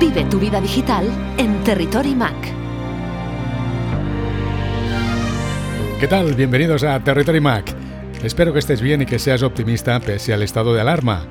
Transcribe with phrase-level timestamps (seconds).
[0.00, 2.36] Vive tu vida digital en Territory Mac.
[5.98, 6.34] ¿Qué tal?
[6.34, 7.74] Bienvenidos a Territory Mac.
[8.22, 11.26] Espero que estés bien y que seas optimista pese al estado de alarma.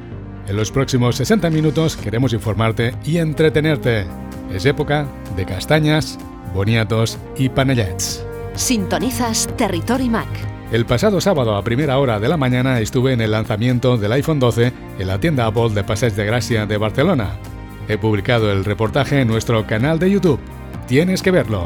[0.49, 4.05] En los próximos 60 minutos queremos informarte y entretenerte.
[4.53, 5.07] Es época
[5.37, 6.19] de castañas,
[6.53, 8.25] boniatos y panellets.
[8.55, 10.27] Sintonizas Territory Mac.
[10.73, 14.41] El pasado sábado a primera hora de la mañana estuve en el lanzamiento del iPhone
[14.41, 17.39] 12 en la tienda Apple de Passeig de Gracia de Barcelona.
[17.87, 20.39] He publicado el reportaje en nuestro canal de YouTube.
[20.87, 21.65] Tienes que verlo.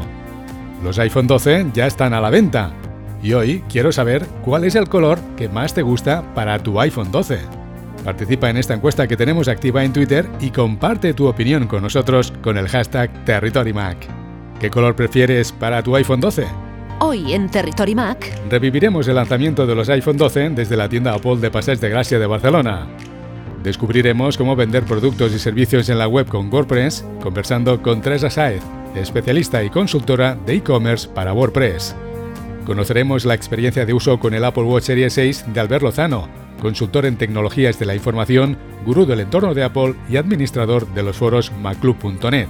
[0.82, 2.72] Los iPhone 12 ya están a la venta.
[3.22, 7.10] Y hoy quiero saber cuál es el color que más te gusta para tu iPhone
[7.10, 7.38] 12.
[8.04, 12.32] Participa en esta encuesta que tenemos activa en Twitter y comparte tu opinión con nosotros
[12.42, 13.96] con el hashtag TerritoryMac.
[14.60, 16.46] ¿Qué color prefieres para tu iPhone 12?
[17.00, 21.36] Hoy en Territory Mac reviviremos el lanzamiento de los iPhone 12 desde la tienda Apple
[21.36, 22.86] de Passeig de Gracia de Barcelona.
[23.62, 28.62] Descubriremos cómo vender productos y servicios en la web con WordPress, conversando con Teresa Saez,
[28.96, 31.94] especialista y consultora de e-commerce para WordPress.
[32.66, 36.28] Conoceremos la experiencia de uso con el Apple Watch Series 6 de Albert Lozano,
[36.60, 41.16] consultor en tecnologías de la información, gurú del entorno de Apple y administrador de los
[41.16, 42.48] foros maclub.net.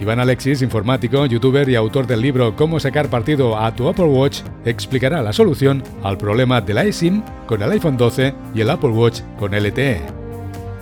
[0.00, 4.40] Iván Alexis, informático, youtuber y autor del libro Cómo sacar partido a tu Apple Watch,
[4.64, 8.90] explicará la solución al problema de la eSIM con el iPhone 12 y el Apple
[8.90, 10.02] Watch con LTE.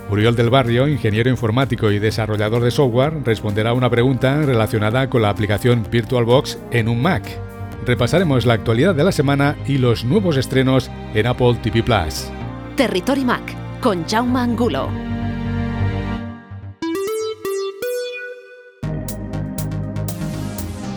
[0.09, 5.21] Uriol del Barrio, ingeniero informático y desarrollador de software, responderá a una pregunta relacionada con
[5.21, 7.23] la aplicación VirtualBox en un Mac.
[7.85, 12.29] Repasaremos la actualidad de la semana y los nuevos estrenos en Apple TV Plus.
[12.75, 13.43] Territory Mac
[13.81, 14.89] con Jaume Angulo.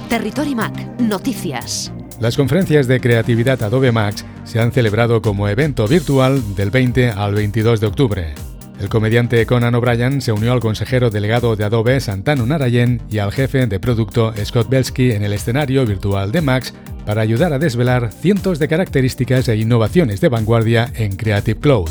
[0.09, 1.93] Territory Mac, noticias.
[2.21, 7.35] Las conferencias de creatividad Adobe Max se han celebrado como evento virtual del 20 al
[7.35, 8.35] 22 de octubre.
[8.81, 13.33] El comediante Conan O'Brien se unió al consejero delegado de Adobe Santano Narayen y al
[13.33, 16.73] jefe de producto Scott Belsky en el escenario virtual de Max
[17.05, 21.91] para ayudar a desvelar cientos de características e innovaciones de vanguardia en Creative Cloud.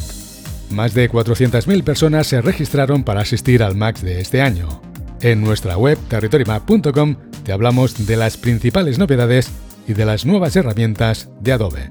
[0.72, 4.82] Más de 400.000 personas se registraron para asistir al Max de este año.
[5.26, 9.50] En nuestra web territorymap.com te hablamos de las principales novedades
[9.88, 11.90] y de las nuevas herramientas de Adobe.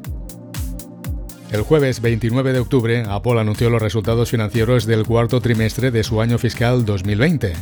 [1.50, 6.20] El jueves 29 de octubre, Apple anunció los resultados financieros del cuarto trimestre de su
[6.20, 7.54] año fiscal 2020.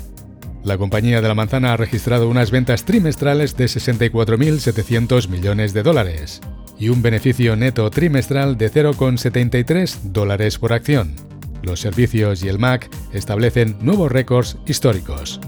[0.62, 6.42] La compañía de la manzana ha registrado unas ventas trimestrales de 64.700 millones de dólares
[6.78, 11.14] y un beneficio neto trimestral de 0,73 dólares por acción.
[11.62, 15.40] Los servicios y el Mac establecen nuevos récords históricos.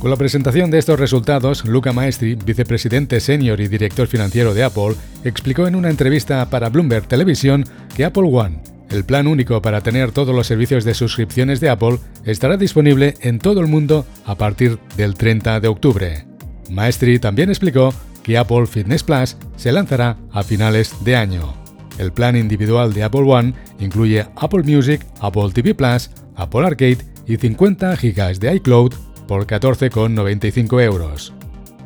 [0.00, 4.94] Con la presentación de estos resultados, Luca Maestri, vicepresidente senior y director financiero de Apple,
[5.24, 10.10] explicó en una entrevista para Bloomberg Televisión que Apple One, el plan único para tener
[10.10, 14.78] todos los servicios de suscripciones de Apple, estará disponible en todo el mundo a partir
[14.96, 16.24] del 30 de octubre.
[16.70, 21.52] Maestri también explicó que Apple Fitness Plus se lanzará a finales de año.
[21.98, 27.36] El plan individual de Apple One incluye Apple Music, Apple TV Plus, Apple Arcade y
[27.36, 28.94] 50 GB de iCloud
[29.30, 31.32] por 14,95 euros.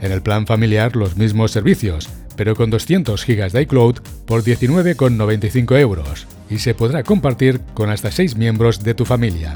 [0.00, 5.78] En el plan familiar los mismos servicios, pero con 200 GB de iCloud por 19,95
[5.78, 9.52] euros y se podrá compartir con hasta 6 miembros de tu familia.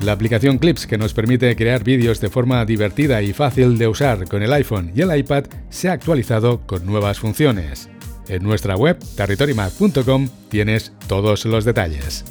[0.00, 4.26] La aplicación Clips, que nos permite crear vídeos de forma divertida y fácil de usar
[4.26, 7.90] con el iPhone y el iPad, se ha actualizado con nuevas funciones.
[8.28, 12.24] En nuestra web, territorymac.com, tienes todos los detalles.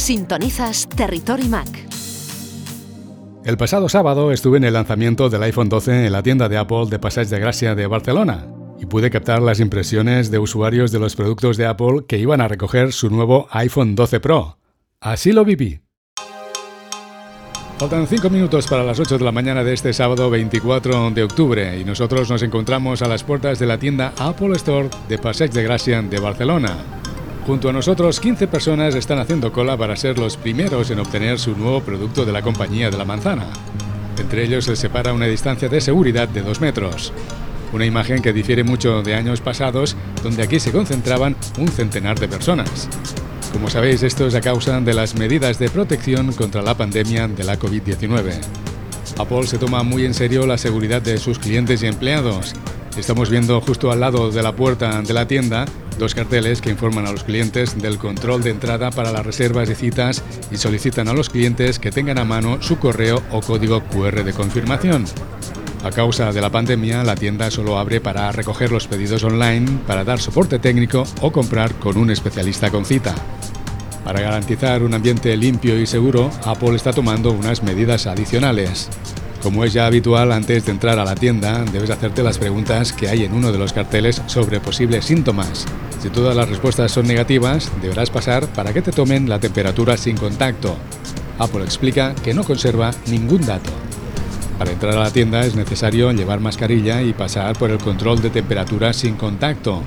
[0.00, 1.68] Sintonizas Territory Mac.
[3.44, 6.86] El pasado sábado estuve en el lanzamiento del iPhone 12 en la tienda de Apple
[6.88, 8.46] de Passeig de Gracia de Barcelona
[8.80, 12.48] y pude captar las impresiones de usuarios de los productos de Apple que iban a
[12.48, 14.56] recoger su nuevo iPhone 12 Pro.
[15.00, 15.80] Así lo viví.
[17.78, 21.78] Faltan 5 minutos para las 8 de la mañana de este sábado 24 de octubre
[21.78, 25.62] y nosotros nos encontramos a las puertas de la tienda Apple Store de Passeig de
[25.62, 26.99] Gracia de Barcelona.
[27.50, 31.56] Junto a nosotros, 15 personas están haciendo cola para ser los primeros en obtener su
[31.56, 33.48] nuevo producto de la compañía de la manzana.
[34.20, 37.12] Entre ellos se separa una distancia de seguridad de 2 metros.
[37.72, 42.28] Una imagen que difiere mucho de años pasados, donde aquí se concentraban un centenar de
[42.28, 42.88] personas.
[43.52, 47.42] Como sabéis, esto es a causa de las medidas de protección contra la pandemia de
[47.42, 48.32] la COVID-19.
[49.18, 52.54] Apple se toma muy en serio la seguridad de sus clientes y empleados.
[52.96, 55.66] Estamos viendo justo al lado de la puerta de la tienda
[56.00, 59.74] dos carteles que informan a los clientes del control de entrada para las reservas y
[59.74, 64.24] citas y solicitan a los clientes que tengan a mano su correo o código QR
[64.24, 65.04] de confirmación.
[65.84, 70.02] A causa de la pandemia, la tienda solo abre para recoger los pedidos online, para
[70.02, 73.14] dar soporte técnico o comprar con un especialista con cita.
[74.02, 78.88] Para garantizar un ambiente limpio y seguro, Apple está tomando unas medidas adicionales.
[79.42, 83.08] Como es ya habitual, antes de entrar a la tienda, debes hacerte las preguntas que
[83.08, 85.64] hay en uno de los carteles sobre posibles síntomas.
[86.02, 90.16] Si todas las respuestas son negativas, deberás pasar para que te tomen la temperatura sin
[90.18, 90.76] contacto.
[91.38, 93.70] Apple explica que no conserva ningún dato.
[94.58, 98.28] Para entrar a la tienda es necesario llevar mascarilla y pasar por el control de
[98.28, 99.82] temperatura sin contacto.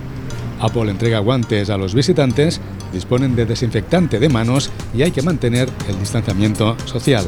[0.60, 2.60] Apple entrega guantes a los visitantes,
[2.92, 7.26] disponen de desinfectante de manos y hay que mantener el distanciamiento social.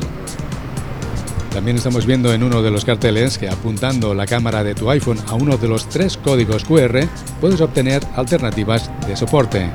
[1.56, 5.18] También estamos viendo en uno de los carteles que apuntando la cámara de tu iPhone
[5.26, 7.00] a uno de los tres códigos QR
[7.40, 9.70] puedes obtener alternativas de soporte.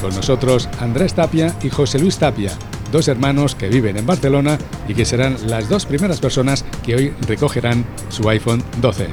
[0.00, 2.52] Con nosotros Andrés Tapia y José Luis Tapia,
[2.90, 4.56] dos hermanos que viven en Barcelona
[4.88, 9.08] y que serán las dos primeras personas que hoy recogerán su iPhone 12.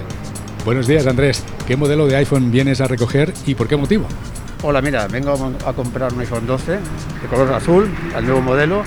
[0.64, 4.08] Buenos días Andrés, ¿qué modelo de iPhone vienes a recoger y por qué motivo?
[4.62, 5.34] Hola, mira, vengo
[5.66, 8.84] a comprar un iPhone 12 de color azul, al nuevo modelo,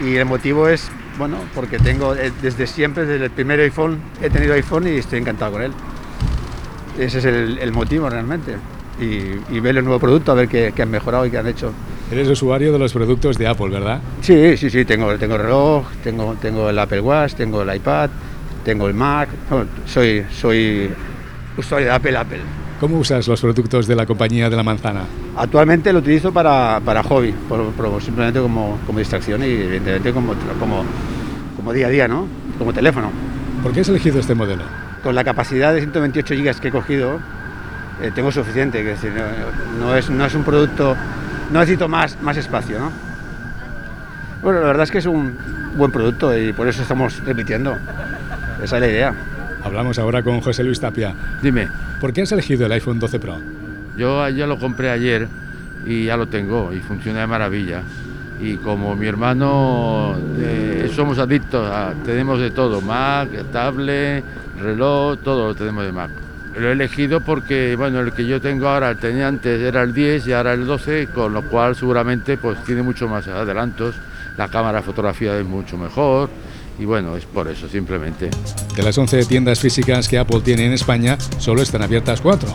[0.00, 4.30] y el motivo es, bueno, porque tengo eh, desde siempre, desde el primer iPhone, he
[4.30, 5.72] tenido iPhone y estoy encantado con él.
[6.98, 8.56] Ese es el, motivo realmente.
[9.00, 11.72] Y, ver el nuevo producto, a ver qué, han mejorado y qué han hecho.
[12.10, 14.00] Eres usuario de los productos de Apple, ¿verdad?
[14.22, 18.10] Sí, sí, sí, tengo, tengo el reloj, tengo, tengo el Apple Watch, tengo el iPad,
[18.64, 19.28] tengo el Mac,
[19.86, 20.90] soy, soy
[21.56, 22.40] usuario de Apple, Apple.
[22.80, 25.00] ¿Cómo usas los productos de la compañía de la manzana?
[25.36, 27.34] Actualmente lo utilizo para, para hobby,
[28.00, 30.84] simplemente como, como, distracción y evidentemente como, como,
[31.56, 32.26] como día a día, ¿no?
[32.56, 33.10] Como teléfono.
[33.64, 34.62] ¿Por qué has elegido este modelo?
[35.02, 37.18] Con la capacidad de 128 GB que he cogido,
[38.00, 39.12] eh, tengo suficiente, es decir,
[39.80, 40.96] no, es, no es un producto,
[41.50, 42.92] no necesito más, más espacio, ¿no?
[44.40, 45.36] Bueno, la verdad es que es un
[45.76, 47.76] buen producto y por eso estamos repitiendo.
[48.62, 49.14] Esa es la idea.
[49.64, 51.14] Hablamos ahora con José Luis Tapia.
[51.42, 51.68] Dime.
[52.00, 53.36] ¿Por qué has elegido el iPhone 12 Pro?
[53.96, 55.28] Yo ya lo compré ayer
[55.84, 57.82] y ya lo tengo y funciona de maravilla.
[58.40, 61.68] Y como mi hermano eh, somos adictos,
[62.04, 64.22] tenemos de todo, Mac, tablet,
[64.60, 66.10] reloj, todo lo tenemos de Mac.
[66.56, 69.92] Lo he elegido porque, bueno, el que yo tengo ahora, el tenía antes era el
[69.92, 73.96] 10 y ahora el 12, con lo cual seguramente pues tiene mucho más adelantos,
[74.36, 76.30] la cámara de fotografía es mucho mejor,
[76.78, 78.30] y bueno, es por eso simplemente.
[78.76, 82.48] De las 11 tiendas físicas que Apple tiene en España, solo están abiertas 4.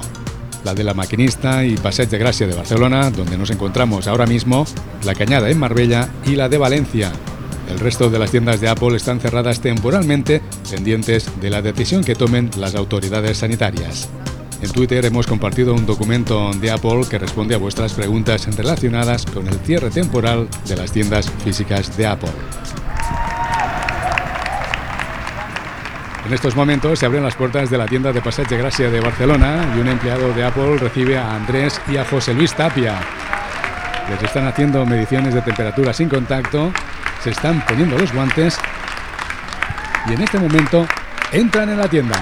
[0.64, 4.66] La de la Maquinista y Passeig de Gracia de Barcelona, donde nos encontramos ahora mismo,
[5.04, 7.12] la Cañada en Marbella y la de Valencia.
[7.70, 12.16] El resto de las tiendas de Apple están cerradas temporalmente, pendientes de la decisión que
[12.16, 14.10] tomen las autoridades sanitarias.
[14.62, 19.46] En Twitter hemos compartido un documento de Apple que responde a vuestras preguntas relacionadas con
[19.48, 22.32] el cierre temporal de las tiendas físicas de Apple.
[26.26, 29.02] En estos momentos se abren las puertas de la tienda de Passeig de Gracia de
[29.02, 32.96] Barcelona y un empleado de Apple recibe a Andrés y a José Luis Tapia.
[34.10, 36.72] Les están haciendo mediciones de temperatura sin contacto,
[37.22, 38.58] se están poniendo los guantes
[40.08, 40.88] y en este momento
[41.34, 42.16] entran en la tienda.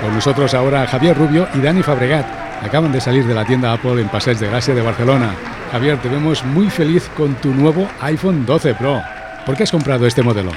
[0.00, 2.26] Con nosotros ahora Javier Rubio y Dani Fabregat.
[2.64, 5.30] Acaban de salir de la tienda Apple en Passeig de Gracia de Barcelona.
[5.74, 9.02] Javier, te vemos muy feliz con tu nuevo iPhone 12 Pro.
[9.44, 10.52] ¿Por qué has comprado este modelo?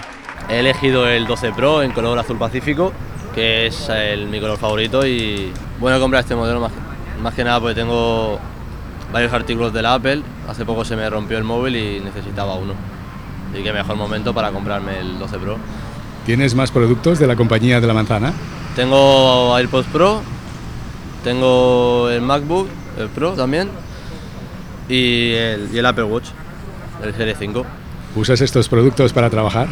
[0.48, 2.94] He elegido el 12 Pro en color azul pacífico,
[3.34, 6.72] que es el, mi color favorito y bueno comprar este modelo más,
[7.20, 8.38] más que nada porque tengo
[9.12, 10.22] varios artículos de la Apple.
[10.48, 12.76] Hace poco se me rompió el móvil y necesitaba uno.
[13.60, 15.58] Y qué mejor momento para comprarme el 12 Pro.
[16.28, 18.34] ¿Tienes más productos de la compañía de la manzana?
[18.76, 20.22] Tengo AirPods Pro,
[21.24, 22.68] tengo el MacBook,
[23.00, 23.68] el Pro también,
[24.90, 26.28] y el, Apple Watch,
[27.04, 27.66] el Series 5.
[28.16, 29.68] ¿Usas estos productos para trabajar?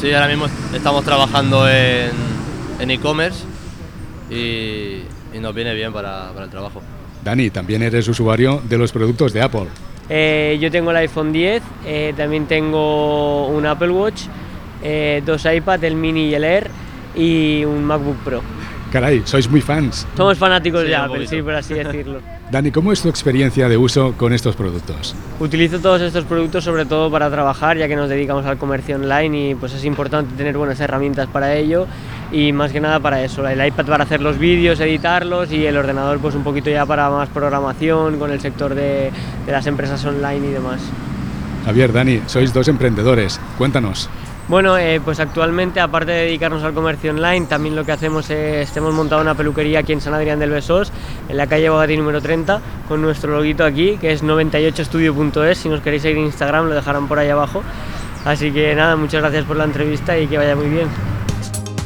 [0.00, 3.44] Sí, ahora mismo estamos trabajando en e-commerce
[4.30, 5.02] y,
[5.38, 6.82] nos viene bien para, el trabajo.
[7.24, 9.66] Dani, también eres usuario de los productos de Apple.
[10.08, 14.22] Eh, yo tengo el iPhone 10, eh, también tengo un Apple Watch,
[14.82, 16.70] eh, dos iPad, el mini y el Air
[17.14, 18.42] y un MacBook Pro.
[18.90, 20.06] Caray, sois muy fans.
[20.16, 20.84] Somos fanáticos
[21.28, 22.20] sí, por así decirlo.
[22.50, 25.14] Dani, ¿cómo es tu experiencia de uso con estos productos?
[25.38, 29.50] Utilizo todos estos productos sobre todo para trabajar, ya que nos dedicamos al comercio online
[29.50, 31.86] y pues es importante tener buenas herramientas para ello
[32.32, 35.76] y más que nada para eso, el iPad para hacer los vídeos, editarlos y el
[35.76, 39.12] ordenador pues un poquito ya para más programación con el sector de,
[39.46, 40.80] de las empresas online y demás.
[41.64, 44.08] Javier, Dani, sois dos emprendedores, cuéntanos.
[44.50, 48.76] Bueno, eh, pues actualmente, aparte de dedicarnos al comercio online, también lo que hacemos es,
[48.76, 50.90] hemos montado una peluquería aquí en San Adrián del Besós,
[51.28, 55.80] en la calle Bogatí número 30, con nuestro loguito aquí, que es 98estudio.es, si nos
[55.82, 57.62] queréis seguir en Instagram lo dejarán por ahí abajo.
[58.24, 60.88] Así que nada, muchas gracias por la entrevista y que vaya muy bien.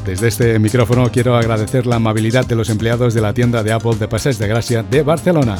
[0.06, 3.96] Desde este micrófono quiero agradecer la amabilidad de los empleados de la tienda de Apple
[3.96, 5.56] de Pases de Gracia de Barcelona.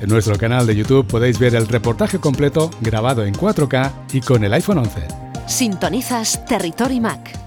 [0.00, 4.42] En nuestro canal de YouTube podéis ver el reportaje completo grabado en 4K y con
[4.42, 5.25] el iPhone 11.
[5.46, 7.38] Sintonizas Territory Mac.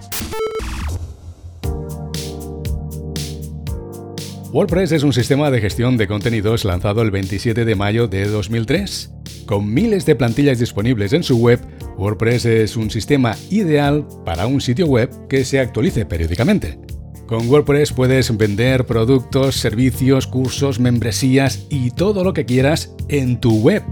[4.53, 9.11] WordPress es un sistema de gestión de contenidos lanzado el 27 de mayo de 2003.
[9.45, 11.59] Con miles de plantillas disponibles en su web,
[11.97, 16.79] WordPress es un sistema ideal para un sitio web que se actualice periódicamente.
[17.27, 23.59] Con WordPress puedes vender productos, servicios, cursos, membresías y todo lo que quieras en tu
[23.59, 23.83] web.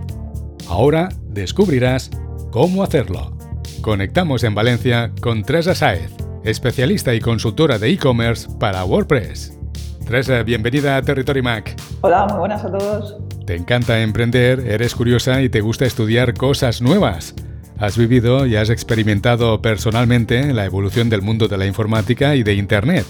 [0.67, 2.09] Ahora descubrirás
[2.51, 3.36] cómo hacerlo.
[3.81, 6.11] Conectamos en Valencia con Teresa Saez,
[6.43, 9.57] especialista y consultora de e-commerce para WordPress.
[10.05, 11.75] Teresa, bienvenida a Territory Mac.
[12.01, 13.15] Hola, muy buenas a todos.
[13.45, 17.35] Te encanta emprender, eres curiosa y te gusta estudiar cosas nuevas.
[17.77, 22.55] Has vivido y has experimentado personalmente la evolución del mundo de la informática y de
[22.55, 23.05] Internet.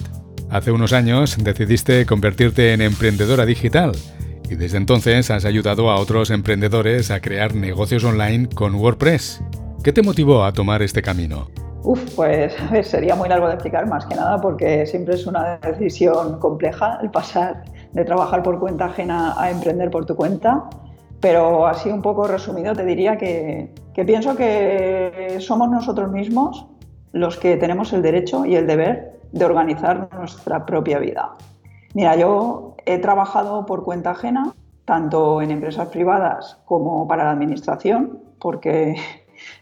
[0.50, 3.94] Hace unos años decidiste convertirte en emprendedora digital
[4.50, 9.42] y desde entonces has ayudado a otros emprendedores a crear negocios online con WordPress.
[9.84, 11.48] ¿Qué te motivó a tomar este camino?
[11.84, 12.54] Uf, pues
[12.84, 17.10] sería muy largo de explicar más que nada porque siempre es una decisión compleja el
[17.10, 20.70] pasar de trabajar por cuenta ajena a emprender por tu cuenta.
[21.22, 26.68] Pero así un poco resumido te diría que, que pienso que somos nosotros mismos
[27.14, 31.32] los que tenemos el derecho y el deber de organizar nuestra propia vida.
[31.94, 34.54] Mira, yo he trabajado por cuenta ajena,
[34.86, 38.96] tanto en empresas privadas como para la administración, porque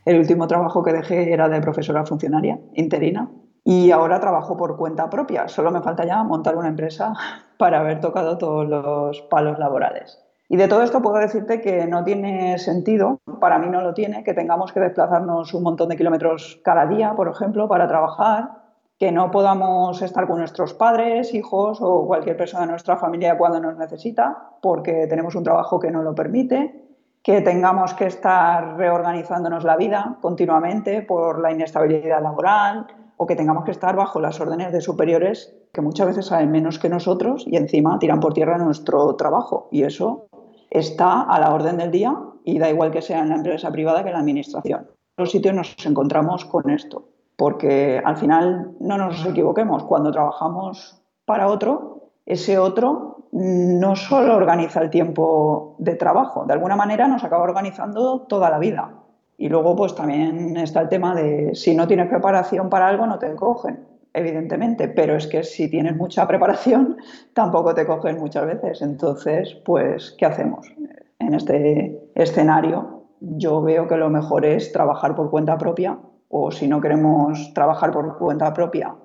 [0.06, 3.30] el último trabajo que dejé era de profesora funcionaria interina
[3.64, 5.48] y ahora trabajo por cuenta propia.
[5.48, 7.14] Solo me falta ya montar una empresa
[7.58, 10.22] para haber tocado todos los palos laborales.
[10.48, 14.24] Y de todo esto puedo decirte que no tiene sentido, para mí no lo tiene,
[14.24, 18.52] que tengamos que desplazarnos un montón de kilómetros cada día, por ejemplo, para trabajar,
[19.00, 23.60] que no podamos estar con nuestros padres, hijos o cualquier persona de nuestra familia cuando
[23.60, 26.85] nos necesita, porque tenemos un trabajo que no lo permite,
[27.26, 32.86] que tengamos que estar reorganizándonos la vida continuamente por la inestabilidad laboral
[33.18, 36.78] o que tengamos que estar bajo las órdenes de superiores que muchas veces saben menos
[36.78, 39.70] que nosotros y encima tiran por tierra nuestro trabajo.
[39.72, 40.28] Y eso
[40.70, 44.04] está a la orden del día y da igual que sea en la empresa privada
[44.04, 44.82] que en la administración.
[44.82, 51.02] En los sitios nos encontramos con esto, porque al final no nos equivoquemos, cuando trabajamos
[51.26, 57.24] para otro, ese otro no solo organiza el tiempo de trabajo, de alguna manera nos
[57.24, 58.94] acaba organizando toda la vida.
[59.38, 63.20] Y luego pues también está el tema de si no tienes preparación para algo no
[63.20, 66.98] te cogen, evidentemente, pero es que si tienes mucha preparación
[67.34, 68.82] tampoco te cogen muchas veces.
[68.82, 70.72] Entonces, pues, ¿qué hacemos?
[71.20, 76.68] En este escenario yo veo que lo mejor es trabajar por cuenta propia o si
[76.68, 78.96] no queremos trabajar por cuenta propia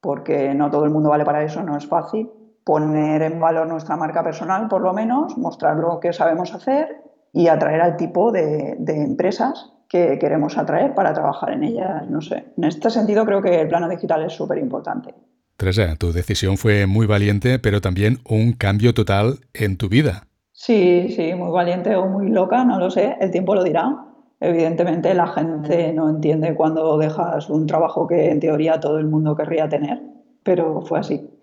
[0.00, 2.30] porque no todo el mundo vale para eso, no es fácil,
[2.64, 7.02] poner en valor nuestra marca personal, por lo menos, mostrar lo que sabemos hacer
[7.32, 12.08] y atraer al tipo de, empresas que queremos atraer para trabajar en ellas.
[12.08, 12.46] No sé.
[12.56, 15.14] En este sentido, creo que el plano digital es súper importante.
[15.56, 20.26] Teresa, tu decisión fue muy valiente, pero también un cambio total en tu vida.
[20.52, 24.06] Sí, sí, muy valiente o muy loca, no lo sé, el tiempo lo dirá.
[24.40, 29.36] Evidentemente la gente no entiende cuando dejas un trabajo que en teoría todo el mundo
[29.36, 30.00] querría tener,
[30.42, 31.33] pero fue así.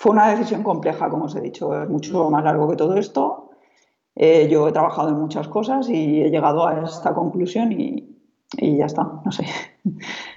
[0.00, 3.50] Fue una decisión compleja, como os he dicho, es mucho más largo que todo esto.
[4.16, 8.16] Eh, yo he trabajado en muchas cosas y he llegado a esta conclusión y,
[8.58, 9.44] ya está, no sé.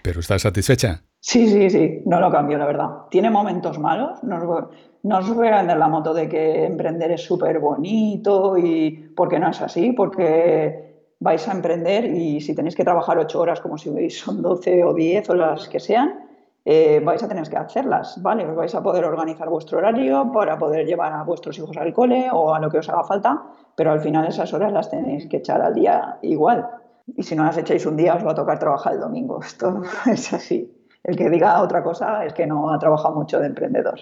[0.03, 1.03] ¿Pero estás satisfecha?
[1.22, 2.89] Sí, sí, sí, no lo cambio, la verdad.
[3.10, 4.36] Tiene momentos malos, no
[5.17, 9.50] os, voy a vender la moto de que emprender es súper bonito y porque no
[9.50, 14.10] es así, porque vais a emprender y si tenéis que trabajar ocho horas como si
[14.10, 16.33] son 12 o 10 o las que sean,
[16.65, 18.46] eh, vais a tener que hacerlas, ¿vale?
[18.46, 22.29] Os vais a poder organizar vuestro horario para poder llevar a vuestros hijos al cole
[22.32, 23.43] o a lo que os haga falta,
[23.75, 26.65] pero al final esas horas las tenéis que echar al día igual.
[27.17, 29.41] Y si no las echáis un día, os va a tocar trabajar el domingo.
[29.41, 30.72] Esto es así.
[31.03, 34.00] El que diga otra cosa es que no ha trabajado mucho de emprendedor.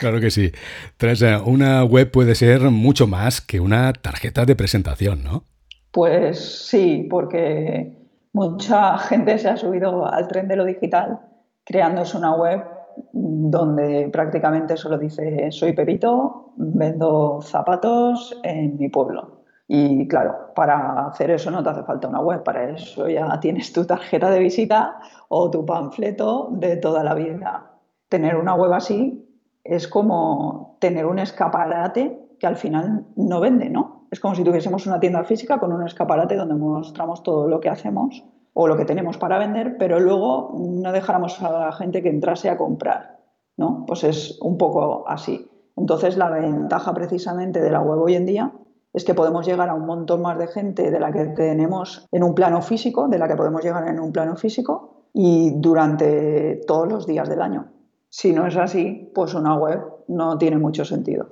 [0.00, 0.50] Claro que sí.
[0.96, 5.44] Tras una web puede ser mucho más que una tarjeta de presentación, ¿no?
[5.92, 7.96] Pues sí, porque
[8.32, 11.20] mucha gente se ha subido al tren de lo digital
[11.66, 12.64] creándose una web
[13.12, 19.42] donde prácticamente solo dice soy Pepito, vendo zapatos en mi pueblo.
[19.68, 23.72] Y claro, para hacer eso no te hace falta una web, para eso ya tienes
[23.72, 27.72] tu tarjeta de visita o tu panfleto de toda la vida.
[28.08, 29.28] Tener una web así
[29.64, 34.06] es como tener un escaparate que al final no vende, ¿no?
[34.12, 37.68] Es como si tuviésemos una tienda física con un escaparate donde mostramos todo lo que
[37.68, 38.22] hacemos
[38.58, 42.48] o lo que tenemos para vender, pero luego no dejáramos a la gente que entrase
[42.48, 43.18] a comprar,
[43.58, 43.84] ¿no?
[43.86, 45.46] Pues es un poco así.
[45.76, 48.52] Entonces, la ventaja precisamente de la web hoy en día
[48.94, 52.22] es que podemos llegar a un montón más de gente de la que tenemos en
[52.22, 56.88] un plano físico, de la que podemos llegar en un plano físico y durante todos
[56.88, 57.75] los días del año.
[58.18, 61.28] Si no es así, pues una web no tiene mucho sentido.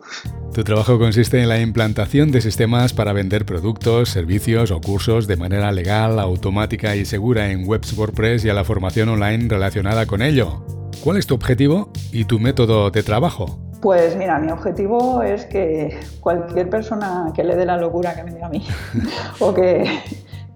[0.53, 5.38] Tu trabajo consiste en la implantación de sistemas para vender productos, servicios o cursos de
[5.38, 10.21] manera legal, automática y segura en webs WordPress y a la formación online relacionada con
[10.21, 10.62] ello.
[11.03, 13.59] ¿Cuál es tu objetivo y tu método de trabajo?
[13.81, 18.33] Pues mira, mi objetivo es que cualquier persona que le dé la locura que me
[18.33, 18.62] diga a mí,
[19.41, 19.87] o que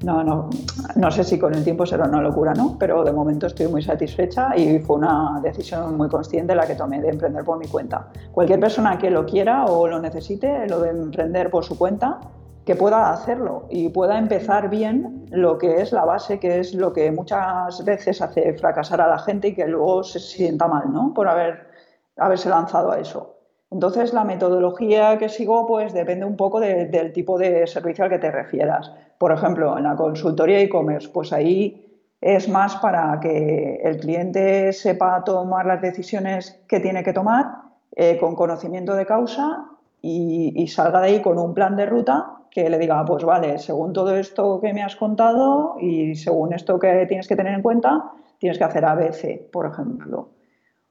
[0.03, 0.49] no, no,
[0.95, 2.77] no sé si con el tiempo será una locura, ¿no?
[2.79, 7.01] Pero de momento estoy muy satisfecha y fue una decisión muy consciente la que tomé
[7.01, 8.09] de emprender por mi cuenta.
[8.33, 12.21] Cualquier persona que lo quiera o lo necesite, lo de emprender por su cuenta,
[12.65, 16.93] que pueda hacerlo y pueda empezar bien lo que es la base, que es lo
[16.93, 21.13] que muchas veces hace fracasar a la gente y que luego se sienta mal, ¿no?
[21.15, 21.69] Por haber
[22.19, 23.38] haberse lanzado a eso.
[23.71, 28.19] Entonces, la metodología que sigo pues depende un poco del tipo de servicio al que
[28.19, 28.93] te refieras.
[29.19, 31.85] Por ejemplo, en la consultoría e-commerce, pues ahí
[32.21, 37.47] es más para que el cliente sepa tomar las decisiones que tiene que tomar
[37.95, 39.67] eh, con conocimiento de causa
[40.01, 43.93] y, salga de ahí con un plan de ruta que le diga, pues vale, según
[43.93, 48.13] todo esto que me has contado y según esto que tienes que tener en cuenta,
[48.39, 50.29] tienes que hacer ABC, por ejemplo.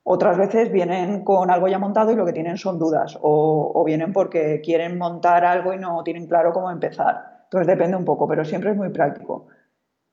[0.09, 4.13] Otras veces vienen con algo ya montado y lo que tienen son dudas o, vienen
[4.13, 7.41] porque quieren montar algo y no tienen claro cómo empezar.
[7.43, 9.47] Entonces depende un poco, pero siempre es muy práctico.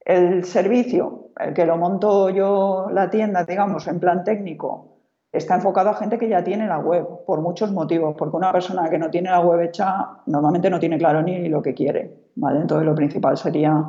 [0.01, 4.99] El servicio, el que lo monto yo, la tienda, digamos, en plan técnico,
[5.31, 8.91] está enfocado a gente que ya tiene la web, por muchos motivos, porque una persona
[8.91, 12.33] que no tiene la web hecha normalmente no tiene claro ni lo que quiere.
[12.35, 12.59] ¿vale?
[12.59, 13.81] Entonces lo principal sería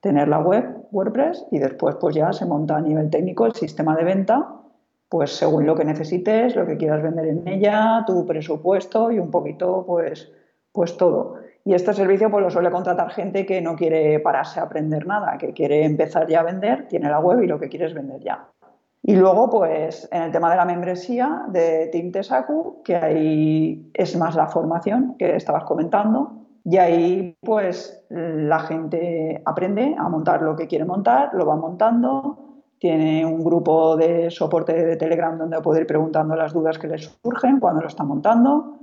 [0.00, 3.96] tener la web, WordPress, y después pues ya se monta a nivel técnico el sistema
[3.96, 4.54] de venta
[5.08, 9.30] pues según lo que necesites, lo que quieras vender en ella, tu presupuesto y un
[9.30, 10.30] poquito, pues,
[10.72, 11.36] pues todo.
[11.64, 15.36] Y este servicio pues lo suele contratar gente que no quiere pararse a aprender nada,
[15.38, 18.20] que quiere empezar ya a vender, tiene la web y lo que quiere es vender
[18.20, 18.48] ya.
[19.02, 24.16] Y luego, pues en el tema de la membresía de Team Tesaku, que ahí es
[24.16, 26.32] más la formación que estabas comentando,
[26.64, 32.47] y ahí pues la gente aprende a montar lo que quiere montar, lo va montando,
[32.78, 36.98] tiene un grupo de soporte de Telegram donde puede ir preguntando las dudas que le
[36.98, 38.78] surgen cuando lo está montando,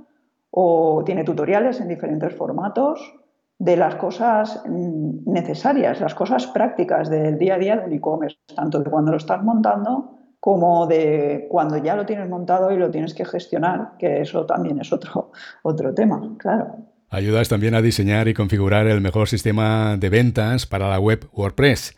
[0.50, 3.14] o tiene tutoriales en diferentes formatos
[3.58, 8.90] de las cosas necesarias, las cosas prácticas del día a día del e-commerce, tanto de
[8.90, 13.24] cuando lo estás montando como de cuando ya lo tienes montado y lo tienes que
[13.24, 15.32] gestionar, que eso también es otro,
[15.62, 16.76] otro tema, claro.
[17.08, 21.96] Ayudas también a diseñar y configurar el mejor sistema de ventas para la web WordPress.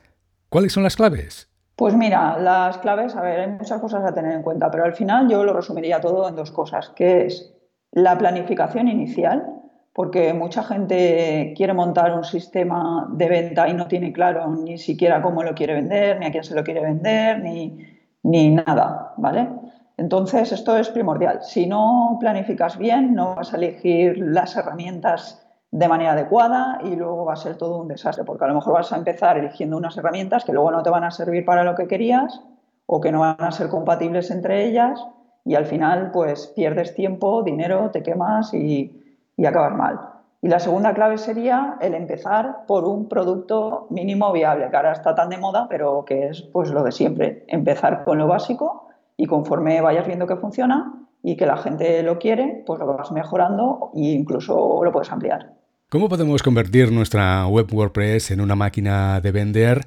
[0.49, 1.48] ¿Cuáles son las claves?
[1.79, 4.95] Pues mira, las claves, a ver, hay muchas cosas a tener en cuenta, pero al
[4.95, 7.55] final yo lo resumiría todo en dos cosas, que es
[7.93, 9.47] la planificación inicial,
[9.93, 15.23] porque mucha gente quiere montar un sistema de venta y no tiene claro ni siquiera
[15.23, 17.79] cómo lo quiere vender, ni a quién se lo quiere vender, ni,
[18.25, 19.49] ni nada, ¿vale?
[19.97, 21.45] Entonces, esto es primordial.
[21.45, 27.25] Si no planificas bien, no vas a elegir las herramientas de manera adecuada y luego
[27.25, 29.97] va a ser todo un desastre, porque a lo mejor vas a empezar eligiendo unas
[29.97, 32.41] herramientas que luego no te van a servir para lo que querías
[32.87, 35.05] o que no van a ser compatibles entre ellas
[35.45, 40.01] y al final pues pierdes tiempo, dinero, te quemas y, y acabas mal.
[40.41, 45.15] Y la segunda clave sería el empezar por un producto mínimo viable, que ahora está
[45.15, 49.27] tan de moda, pero que es pues lo de siempre, empezar con lo básico y
[49.27, 53.91] conforme vayas viendo que funciona y que la gente lo quiere, pues lo vas mejorando
[53.95, 55.55] e incluso lo puedes ampliar.
[55.91, 59.87] ¿Cómo podemos convertir nuestra web WordPress en una máquina de vender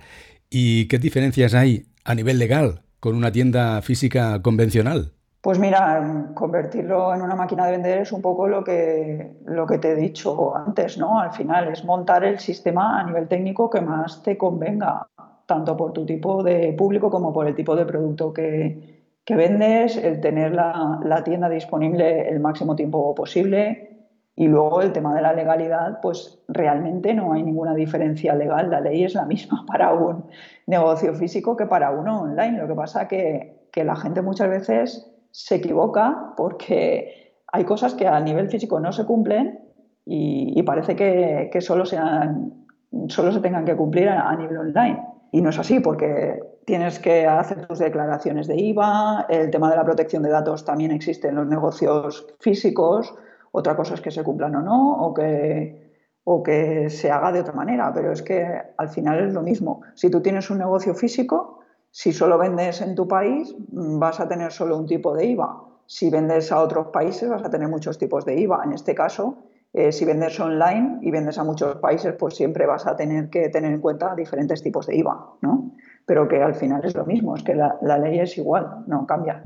[0.50, 5.14] y qué diferencias hay a nivel legal con una tienda física convencional?
[5.42, 9.80] Pues mira, convertirlo en una máquina de vender es un poco lo que, lo que
[9.80, 11.20] te he dicho antes, ¿no?
[11.20, 15.08] Al final es montar el sistema a nivel técnico que más te convenga,
[15.48, 19.98] tanto por tu tipo de público como por el tipo de producto que, que vendes,
[19.98, 23.88] el tener la, tienda disponible el máximo tiempo posible,
[24.36, 28.72] y luego el tema de la legalidad, pues realmente no hay ninguna diferencia legal.
[28.72, 30.26] La ley es la misma para un
[30.68, 32.58] negocio físico que para uno online.
[32.58, 38.08] Lo que pasa que, que la gente muchas veces se equivoca porque hay cosas que
[38.08, 39.60] a nivel físico no se cumplen
[40.06, 42.66] y, parece que, solo, sean,
[43.08, 45.00] solo se tengan que cumplir a nivel online.
[45.32, 49.78] Y no es así porque tienes que hacer tus declaraciones de IVA, el tema de
[49.78, 53.14] la protección de datos también existe en los negocios físicos.
[53.52, 55.92] Otra cosa es que se cumplan o no, o que,
[56.26, 58.46] o que se haga de otra manera, pero es que
[58.78, 59.82] al final es lo mismo.
[59.96, 61.60] Si tú tienes un negocio físico,
[61.92, 65.64] si solo vendes en tu país, mm, vas a tener solo un tipo de IVA.
[65.86, 68.64] Si vendes a otros países, vas a tener muchos tipos de IVA.
[68.64, 69.38] En este caso,
[69.74, 73.50] eh, si vendes online y vendes a muchos países, pues siempre vas a tener que
[73.50, 75.72] tener en cuenta diferentes tipos de IVA, ¿no?
[76.06, 79.06] Pero que al final es lo mismo, es que la, la ley es igual, no
[79.06, 79.42] cambia.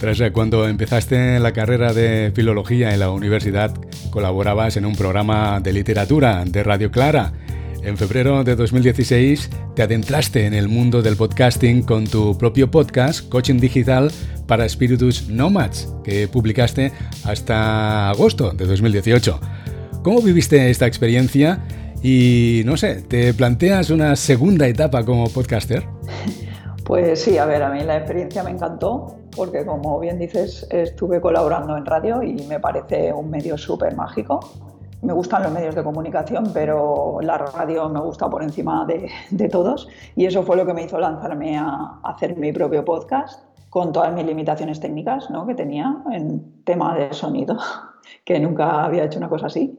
[0.00, 3.70] Tras cuando empezaste la carrera de filología en la universidad,
[4.10, 7.32] colaborabas en un programa de literatura de Radio Clara.
[7.82, 13.26] En febrero de 2016 te adentraste en el mundo del podcasting con tu propio podcast,
[13.28, 14.10] Coaching Digital
[14.46, 16.92] para Spiritus Nomads, que publicaste
[17.24, 19.40] hasta agosto de 2018.
[20.02, 21.64] ¿Cómo viviste esta experiencia?
[22.02, 25.84] Y no sé, ¿te planteas una segunda etapa como podcaster?
[26.82, 31.20] Pues sí, a ver, a mí la experiencia me encantó porque como bien dices, estuve
[31.20, 34.69] colaborando en radio y me parece un medio súper mágico.
[35.02, 39.88] Me gustan los medios de comunicación, pero la radio me gusta por encima de, todos
[40.14, 44.12] y eso fue lo que me hizo lanzarme a, hacer mi propio podcast con todas
[44.12, 45.46] mis limitaciones técnicas ¿no?
[45.46, 47.56] que tenía en tema de sonido,
[48.24, 49.78] que nunca había hecho una cosa así.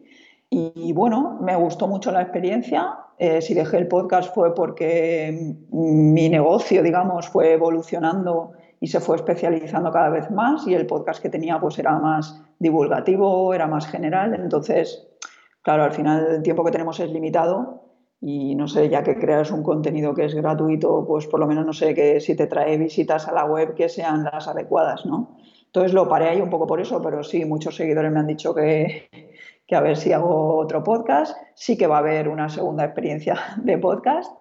[0.54, 2.98] Y, bueno, me gustó mucho la experiencia.
[3.18, 8.52] Eh, si dejé el podcast fue porque mi negocio, digamos, fue evolucionando
[8.82, 12.44] y se fue especializando cada vez más y el podcast que tenía pues era más
[12.58, 15.08] divulgativo, era más general, entonces,
[15.62, 17.84] claro, al final el tiempo que tenemos es limitado
[18.20, 21.66] y no sé, ya que creas un contenido que es gratuito, pues por lo menos
[21.66, 25.38] no sé que si te trae visitas a la web que sean las adecuadas, ¿no?
[25.68, 28.54] Entonces lo paré ahí un poco por eso, pero sí, muchos seguidores me han dicho
[28.54, 29.10] que,
[29.68, 33.38] que a ver si hago otro podcast, sí que va a haber una segunda experiencia
[33.58, 34.32] de podcast,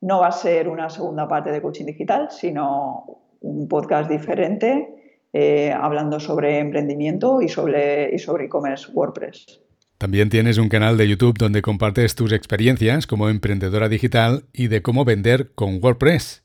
[0.00, 4.88] no va a ser una segunda parte de coaching digital, sino un podcast diferente
[5.32, 9.60] eh, hablando sobre emprendimiento y sobre y sobre e-commerce WordPress.
[9.98, 14.82] También tienes un canal de YouTube donde compartes tus experiencias como emprendedora digital y de
[14.82, 16.44] cómo vender con WordPress.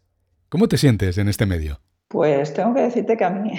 [0.50, 1.82] ¿Cómo te sientes en este medio?
[2.08, 3.52] Pues tengo que decirte que a mí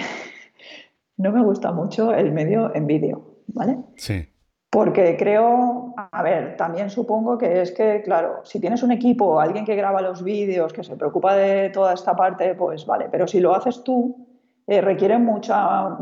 [1.17, 3.77] no me gusta mucho el medio en vídeo, ¿vale?
[3.97, 4.29] Sí.
[4.69, 9.65] Porque creo, a ver, también supongo que es que, claro, si tienes un equipo, alguien
[9.65, 13.39] que graba los vídeos, que se preocupa de toda esta parte, pues vale, pero si
[13.39, 14.27] lo haces tú,
[14.67, 15.97] eh, requiere mucha,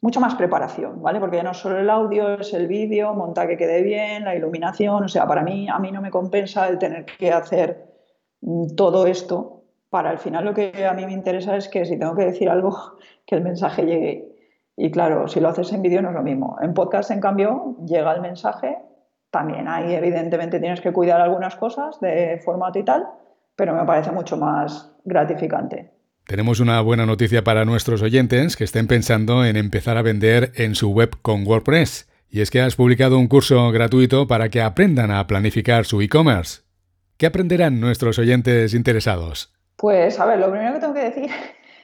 [0.00, 1.20] mucha más preparación, ¿vale?
[1.20, 5.08] Porque no solo el audio, es el vídeo, montar que quede bien, la iluminación, o
[5.08, 7.92] sea, para mí, a mí no me compensa el tener que hacer
[8.40, 9.64] mm, todo esto.
[9.90, 12.48] Para al final lo que a mí me interesa es que si tengo que decir
[12.48, 12.74] algo,
[13.26, 14.31] que el mensaje llegue
[14.76, 16.56] y claro, si lo haces en vídeo no es lo mismo.
[16.62, 18.78] En podcast, en cambio, llega el mensaje.
[19.30, 23.06] También ahí, evidentemente, tienes que cuidar algunas cosas de formato y tal,
[23.56, 25.92] pero me parece mucho más gratificante.
[26.26, 30.74] Tenemos una buena noticia para nuestros oyentes que estén pensando en empezar a vender en
[30.74, 32.08] su web con WordPress.
[32.28, 36.62] Y es que has publicado un curso gratuito para que aprendan a planificar su e-commerce.
[37.18, 39.52] ¿Qué aprenderán nuestros oyentes interesados?
[39.76, 41.30] Pues a ver, lo primero que tengo que decir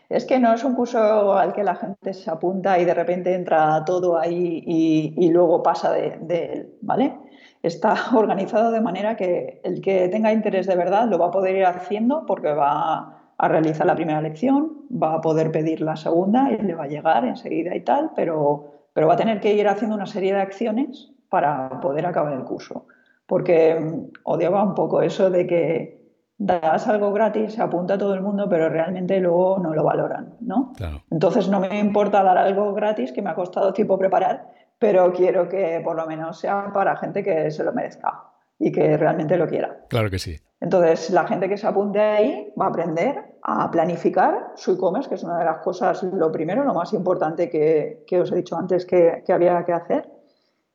[0.09, 3.35] es que no es un curso al que la gente se apunta y de repente
[3.35, 7.15] entra todo ahí y, luego pasa de, él, ¿vale?
[7.63, 11.57] Está organizado de manera que el que tenga interés de verdad lo va a poder
[11.57, 16.51] ir haciendo porque va a realizar la primera lección, va a poder pedir la segunda
[16.51, 19.69] y le va a llegar enseguida y tal, pero, pero va a tener que ir
[19.69, 22.87] haciendo una serie de acciones para poder acabar el curso.
[23.27, 25.98] Porque mm, odiaba un poco eso de que
[26.39, 30.73] das algo gratis, se apunta todo el mundo, pero realmente luego no lo valoran, ¿no?
[31.11, 34.47] Entonces no me importa dar algo gratis que me ha costado tiempo preparar,
[34.79, 38.23] pero quiero que por lo menos sea para gente que se lo merezca
[38.59, 39.85] y que realmente lo quiera.
[39.89, 40.37] Claro que sí.
[40.61, 45.15] Entonces, la gente que se apunte ahí va a aprender a planificar su e-commerce, que
[45.15, 48.57] es una de las cosas, lo primero, lo más importante que, que os he dicho
[48.57, 50.09] antes que, que había que hacer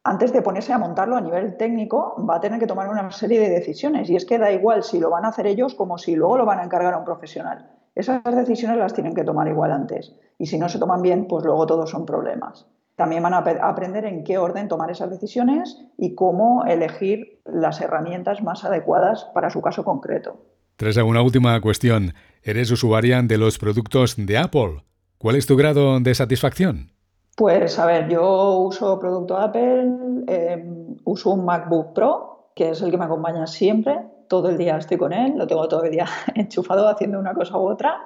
[0.04, 3.40] antes de ponerse a montarlo a nivel técnico, va a tener que tomar una serie
[3.40, 4.10] de decisiones.
[4.10, 6.46] Y es que da igual si lo van a hacer ellos como si luego lo
[6.46, 7.70] van a encargar a un profesional.
[7.96, 10.14] Esas decisiones las tienen que tomar igual antes.
[10.38, 12.68] Y si no se toman bien, pues luego todos son problemas.
[12.96, 18.44] También van a aprender en qué orden tomar esas decisiones y cómo elegir las herramientas
[18.44, 20.46] más adecuadas para su caso concreto.
[20.76, 22.14] Tras una última cuestión.
[22.42, 24.84] Eres usuaria de los productos de Apple.
[25.18, 26.92] ¿Cuál es tu grado de satisfacción?
[27.36, 32.92] Pues a ver, yo uso producto Apple, em, uso un MacBook Pro, que es el
[32.92, 36.06] que me acompaña siempre, todo el día estoy con él, lo tengo todo el día
[36.36, 37.98] enchufado haciendo una cosa u otra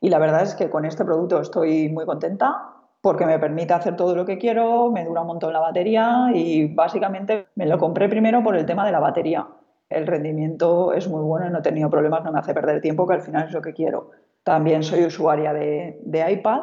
[0.00, 3.94] y la verdad es que con este producto estoy muy contenta porque me permite hacer
[3.94, 8.08] todo lo que quiero, me dura un montón la batería y básicamente me lo compré
[8.08, 9.46] primero por el tema de la batería.
[9.88, 13.14] El rendimiento es muy bueno, no he tenido problemas, no me hace perder tiempo, que
[13.14, 14.10] al final es lo que quiero.
[14.42, 16.62] También soy usuaria de, de iPad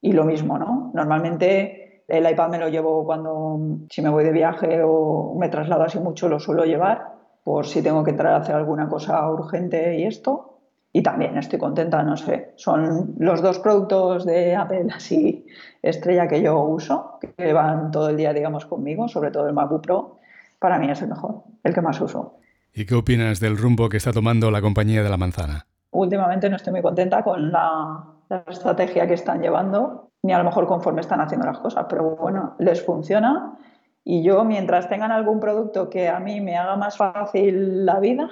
[0.00, 0.90] y lo mismo, ¿no?
[0.94, 5.84] Normalmente El iPad me lo llevo cuando, si me voy de viaje o me traslado
[5.84, 9.96] así mucho, lo suelo llevar, por si tengo que entrar a hacer alguna cosa urgente
[9.96, 10.58] y esto.
[10.92, 15.46] Y también estoy contenta, no sé, son los dos productos de Apple así
[15.82, 19.82] estrella que yo uso, que van todo el día, digamos, conmigo, sobre todo el MacBook
[19.82, 20.18] Pro,
[20.58, 22.38] para mí es el mejor, el que más uso.
[22.74, 25.66] ¿Y qué opinas del rumbo que está tomando la compañía de la manzana?
[25.92, 30.44] Últimamente no estoy muy contenta con la, la estrategia que están llevando ni a lo
[30.44, 33.58] mejor conforme están haciendo las cosas, pero bueno, les funciona
[34.04, 38.28] y yo mientras tengan algún producto que a mí me haga más fácil la vida,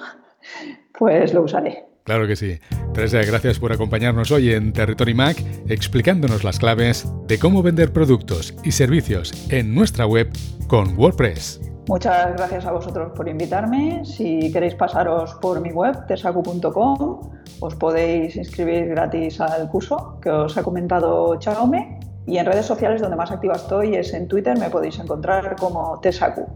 [0.99, 1.87] pues lo usaré.
[2.05, 2.59] Claro que sí.
[2.95, 5.37] Teresa, gracias por acompañarnos hoy en Territory Mac
[5.69, 10.31] explicándonos las claves de cómo vender productos y servicios en nuestra web
[10.69, 11.61] con WordPress.
[11.88, 14.05] Muchas gracias a vosotros por invitarme.
[14.05, 17.20] Si queréis pasaros por mi web, tesacu.com,
[17.61, 21.98] os podéis inscribir gratis al curso que os ha comentado Chaume.
[22.27, 25.98] Y en redes sociales donde más activa estoy es en Twitter, me podéis encontrar como
[26.01, 26.46] Tesacu.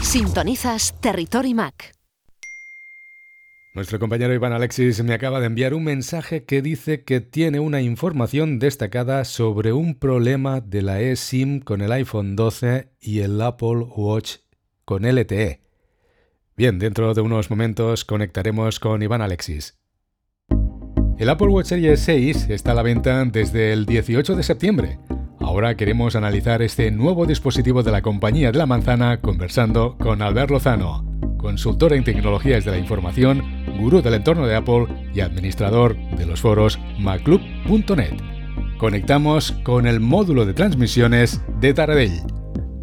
[0.00, 1.92] Sintonizas Territory Mac.
[3.74, 7.80] Nuestro compañero Iván Alexis me acaba de enviar un mensaje que dice que tiene una
[7.80, 13.86] información destacada sobre un problema de la eSIM con el iPhone 12 y el Apple
[13.96, 14.36] Watch
[14.84, 15.60] con LTE.
[16.56, 19.78] Bien, dentro de unos momentos conectaremos con Iván Alexis.
[21.18, 24.98] El Apple Watch Series 6 está a la venta desde el 18 de septiembre.
[25.40, 30.50] Ahora queremos analizar este nuevo dispositivo de la compañía de la manzana conversando con Albert
[30.50, 31.04] Lozano,
[31.38, 33.42] consultor en tecnologías de la información,
[33.78, 38.14] gurú del entorno de Apple y administrador de los foros maclub.net.
[38.78, 42.20] Conectamos con el módulo de transmisiones de Taradell.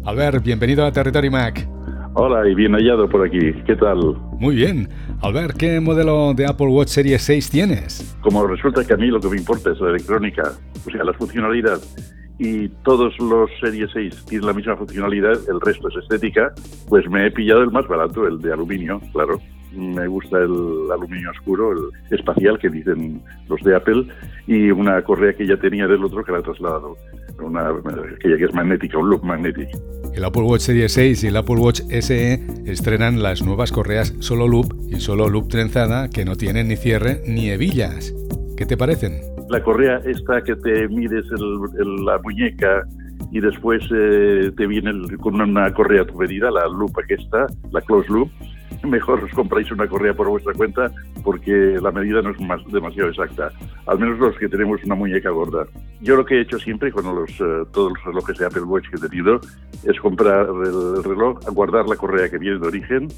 [0.04, 1.79] Albert, bienvenido a Territory Mac.
[2.22, 3.50] Hola y bien hallado por aquí.
[3.64, 4.14] ¿Qué tal?
[4.38, 4.90] Muy bien.
[5.22, 8.14] Albert, ¿qué modelo de Apple Watch Series 6 tienes?
[8.20, 10.52] Como resulta que a mí lo que me importa es la electrónica,
[10.86, 11.80] o sea, la funcionalidad,
[12.38, 16.52] y todos los Series 6 tienen la misma funcionalidad, el resto es estética,
[16.90, 19.40] pues me he pillado el más barato, el de aluminio, claro.
[19.72, 24.04] Me gusta el aluminio oscuro, el espacial que dicen los de Apple,
[24.46, 26.98] y una correa que ya tenía del otro que la he trasladado,
[27.42, 29.78] una, aquella que es magnética, un loop magnético.
[30.14, 34.48] El Apple Watch Series 6 y el Apple Watch SE estrenan las nuevas correas solo
[34.48, 38.14] loop y solo loop trenzada que no tienen ni cierre ni hebillas.
[38.56, 39.20] ¿Qué te parecen?
[39.48, 42.84] La correa esta que te mides el, la muñeca
[43.32, 48.08] y después eh, te viene con una correa tu medida, la loop está, la close
[48.08, 48.30] loop,
[48.84, 50.90] mejor os compráis una correa por vuestra cuenta
[51.22, 53.50] porque la medida no es más, demasiado exacta,
[53.86, 55.66] al menos los que tenemos una muñeca gorda.
[56.00, 58.88] Yo lo que he hecho siempre con los, eh, todos los relojes de Apple Watch
[58.88, 59.40] que he tenido
[59.84, 63.08] es comprar el reloj, guardar la correa que viene de origen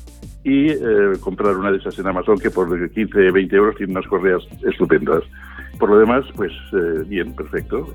[0.45, 4.07] y eh, comprar una de esas en Amazon que por 15, 20 euros tiene unas
[4.07, 5.23] correas estupendas.
[5.79, 7.89] Por lo demás, pues eh, bien, perfecto.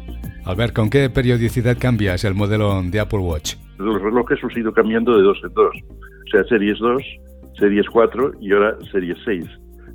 [0.45, 3.55] Albert, ¿con qué periodicidad cambias el modelo de Apple Watch?
[3.77, 5.75] Los relojes han ido cambiando de dos en dos.
[6.27, 7.01] O sea, Series 2,
[7.57, 9.45] Series 4 y ahora Series 6.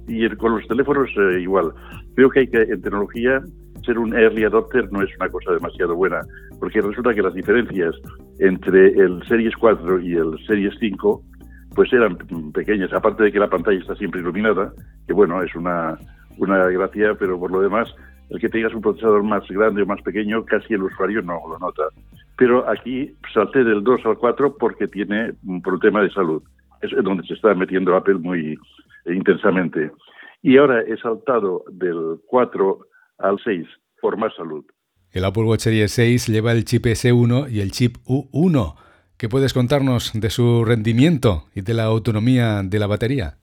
[0.08, 1.72] Y con los teléfonos eh, igual.
[2.14, 3.40] Creo que hay que, en tecnología,
[3.84, 6.20] ser un early adopter no es una cosa demasiado buena,
[6.58, 7.94] porque resulta que las diferencias
[8.38, 11.22] entre el Series 4 y el Series 5
[11.74, 12.18] pues eran
[12.52, 14.72] pequeñas, aparte de que la pantalla está siempre iluminada,
[15.06, 15.98] que bueno, es una,
[16.36, 17.88] una gracia, pero por lo demás,
[18.28, 21.58] el que tengas un procesador más grande o más pequeño, casi el usuario no lo
[21.58, 21.84] nota.
[22.36, 26.42] Pero aquí salté del 2 al 4 porque tiene un problema de salud
[26.82, 28.58] es donde se está metiendo Apple muy
[29.06, 29.90] intensamente.
[30.42, 32.78] Y ahora he saltado del 4
[33.18, 33.66] al 6
[34.00, 34.64] por más salud.
[35.12, 38.74] El Apple Watch Series 6 lleva el chip S1 y el chip U1.
[39.18, 43.34] ¿Qué puedes contarnos de su rendimiento y de la autonomía de la batería?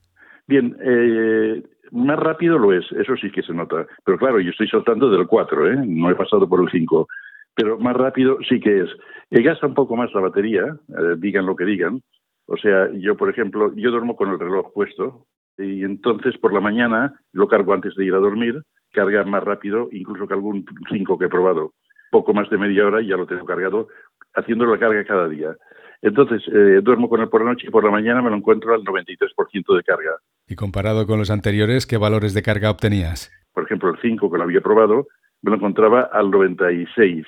[0.46, 3.86] Bien, eh, más rápido lo es, eso sí que se nota.
[4.04, 5.76] Pero claro, yo estoy saltando del 4, ¿eh?
[5.86, 7.08] no he pasado por el 5.
[7.54, 8.90] Pero más rápido sí que es.
[9.30, 12.02] Eh, gasta un poco más la batería, eh, digan lo que digan,
[12.50, 16.60] o sea, yo, por ejemplo, yo duermo con el reloj puesto y entonces por la
[16.60, 18.60] mañana lo cargo antes de ir a dormir,
[18.92, 21.74] carga más rápido, incluso que algún 5 que he probado.
[22.10, 23.86] Poco más de media hora y ya lo tengo cargado,
[24.34, 25.54] haciendo la carga cada día.
[26.02, 28.74] Entonces, eh, duermo con él por la noche y por la mañana me lo encuentro
[28.74, 30.16] al 93% de carga.
[30.48, 33.30] ¿Y comparado con los anteriores, qué valores de carga obtenías?
[33.54, 35.06] Por ejemplo, el 5 que lo había probado,
[35.42, 37.24] me lo encontraba al 96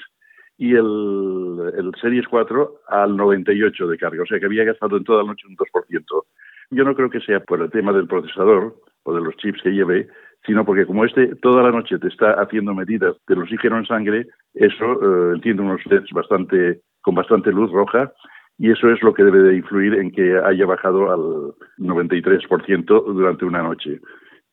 [0.58, 5.04] y el, el Series 4 al 98 de carga, o sea que había gastado en
[5.04, 6.24] toda la noche un 2%.
[6.70, 9.70] Yo no creo que sea por el tema del procesador o de los chips que
[9.70, 10.08] lleve,
[10.46, 14.26] sino porque como este toda la noche te está haciendo medidas del oxígeno en sangre,
[14.54, 18.12] eso eh, tiene unos LEDs bastante, con bastante luz roja
[18.58, 23.44] y eso es lo que debe de influir en que haya bajado al 93% durante
[23.44, 24.00] una noche.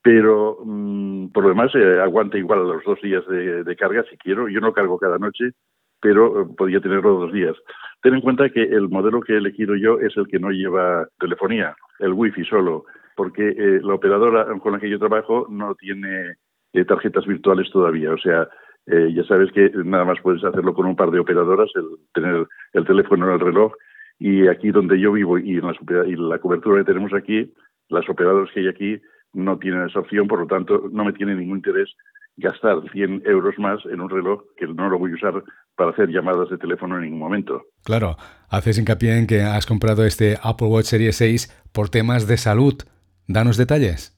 [0.02, 4.16] Pero mm, por lo demás, eh, aguanta igual a los dos días de, carga si
[4.16, 4.48] quiero.
[4.48, 5.52] Yo no cargo cada noche,
[6.00, 7.56] pero eh, podía tenerlo dos días.
[8.02, 11.06] Ten en cuenta que el modelo que he elegido yo es el que no lleva
[11.18, 12.84] telefonía, el wifi solo,
[13.14, 16.36] porque eh, la operadora con la que yo trabajo no tiene
[16.72, 18.12] eh, tarjetas virtuales todavía.
[18.12, 18.48] O sea,
[18.86, 22.84] ya sabes que nada más puedes hacerlo con un par de operadoras, el tener el
[22.86, 23.72] teléfono en el reloj.
[24.18, 25.74] Y aquí donde yo vivo y, en la,
[26.06, 27.52] y la cobertura que tenemos aquí,
[27.88, 29.00] las operadoras que hay aquí
[29.32, 31.94] no tienen esa opción, por lo tanto no me tiene ningún interés
[32.40, 35.44] gastar 100 euros más en un reloj que no lo voy a usar
[35.80, 37.62] para hacer llamadas de teléfono en ningún momento.
[37.86, 38.16] Claro,
[38.50, 42.74] haces hincapié en que has comprado este Apple Watch Series 6 por temas de salud.
[43.26, 44.14] Danos detalles.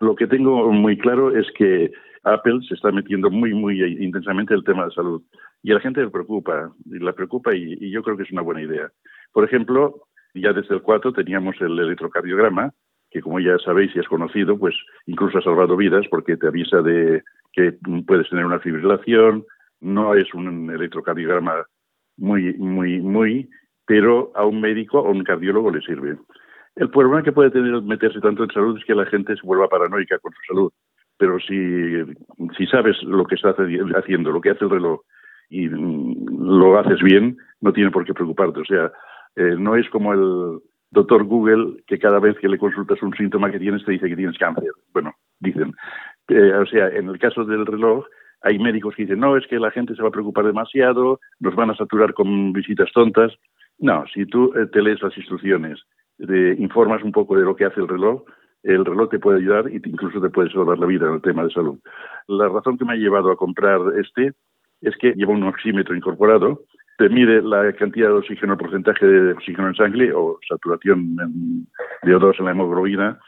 [0.00, 1.92] Lo que tengo muy claro es que
[2.24, 5.22] Apple se está metiendo muy, muy intensamente en el tema de salud.
[5.62, 8.32] Y a la gente le preocupa, y la preocupa y, y yo creo que es
[8.32, 8.90] una buena idea.
[9.32, 12.72] Por ejemplo, ya desde el 4 teníamos el electrocardiograma,
[13.12, 14.74] que como ya sabéis y has conocido, pues
[15.06, 17.22] incluso ha salvado vidas porque te avisa de
[17.52, 17.72] que
[18.04, 19.44] puedes tener una fibrilación,
[19.84, 21.64] no es un electrocardiograma
[22.16, 23.48] muy, muy, muy,
[23.86, 26.16] pero a un médico o un cardiólogo le sirve.
[26.76, 29.68] El problema que puede tener meterse tanto en salud es que la gente se vuelva
[29.68, 30.72] paranoica con su salud.
[31.16, 32.02] Pero si,
[32.56, 35.00] si sabes lo que estás haciendo, lo que hace el reloj,
[35.48, 38.60] y lo haces bien, no tiene por qué preocuparte.
[38.60, 38.90] O sea,
[39.36, 40.58] eh, no es como el,
[40.94, 44.16] doctor Google que cada vez que le consultas un síntoma que tienes te dice que
[44.16, 44.70] tienes cáncer.
[44.92, 45.74] Bueno, dicen.
[46.28, 48.06] Eh, o sea, en el caso del reloj,
[48.44, 51.54] hay médicos que dicen, no, es que la gente se va a preocupar demasiado, nos
[51.54, 53.32] van a saturar con visitas tontas.
[53.78, 55.80] No, si tú eh, te lees las instrucciones,
[56.58, 58.22] informas un poco de lo que hace el reloj,
[58.62, 61.42] el reloj te puede ayudar y incluso te puede salvar la vida en el tema
[61.42, 61.78] de salud.
[62.28, 64.32] La razón que me ha llevado a comprar este
[64.80, 66.62] es que lleva un oxímetro incorporado
[66.96, 72.38] te mide la cantidad de oxígeno, porcentaje de oxígeno en sangre o saturación de O2
[72.38, 73.18] en la hemoglobina.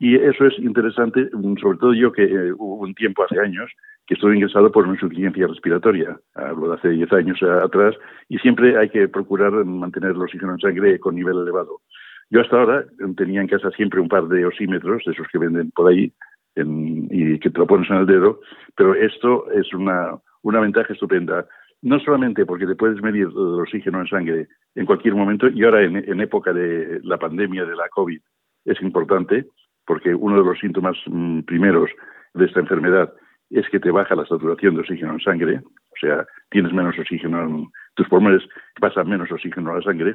[0.00, 1.28] Y eso es interesante,
[1.60, 3.70] sobre todo yo que eh, hubo un tiempo hace años
[4.06, 7.94] que estuve ingresado por una insuficiencia respiratoria, hablo de hace 10 años atrás,
[8.28, 11.82] y siempre hay que procurar mantener el oxígeno en sangre con nivel elevado.
[12.30, 12.84] Yo hasta ahora
[13.16, 16.12] tenía en casa siempre un par de oxímetros, de esos que venden por ahí,
[16.56, 18.40] y que te lo pones en el dedo,
[18.76, 21.46] pero esto es una, una ventaja estupenda
[21.82, 25.82] no solamente porque te puedes medir el oxígeno en sangre en cualquier momento, y ahora
[25.82, 28.20] en, época de la pandemia de la COVID
[28.66, 29.46] es importante,
[29.90, 31.90] porque uno de los síntomas mm, primeros
[32.34, 33.12] de esta enfermedad
[33.50, 37.42] es que te baja la saturación de oxígeno en sangre, o sea, tienes menos oxígeno
[37.42, 38.44] en tus pulmones,
[38.80, 40.14] pasa menos oxígeno a la sangre.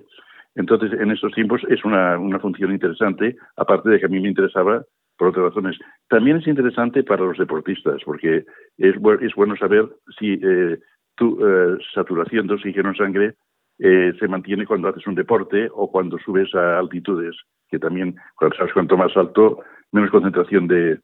[0.56, 4.82] Entonces, en estos tiempos es una, función interesante, aparte de que a mí me interesaba
[5.18, 5.78] por otras razones.
[6.08, 8.46] También es interesante para los deportistas, porque
[8.78, 10.80] es, es bueno saber si eh,
[11.18, 13.34] tu eh, saturación de oxígeno en sangre
[13.80, 17.36] eh, se mantiene cuando haces un deporte o cuando subes a altitudes,
[17.70, 19.60] que también, cuando sabes cuanto más alto,
[19.92, 21.00] menos concentración de,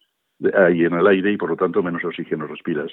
[0.54, 2.91] hay en el aire y por lo tanto menos oxígeno respiras.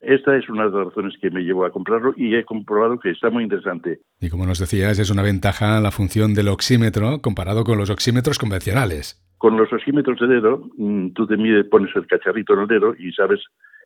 [0.00, 3.10] Esta es una de las razones que me llevó a comprarlo y he comprobado que
[3.10, 4.00] está muy interesante.
[4.20, 8.38] Y como nos decías, es una ventaja la función del oxímetro comparado con los oxímetros
[8.38, 9.22] convencionales.
[9.38, 12.94] Con los oxímetros de dedo, mm, tú te mides, pones el cacharrito en el dedo
[12.98, 13.40] y sabes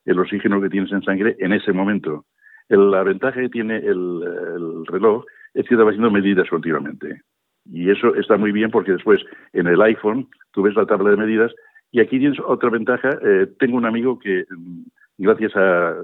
[0.05, 2.25] el oxígeno que tienes en sangre en ese momento
[2.77, 7.23] la ventaja que tiene el, reloj es que está haciendo medidas continuamente.
[7.73, 9.21] Y eso está muy bien porque después
[9.53, 11.53] en el iPhone tú ves la tabla de medidas
[11.93, 13.11] y aquí tienes otra ventaja.
[13.23, 14.83] Eh, tengo un amigo que, mm,
[15.19, 15.95] gracias a,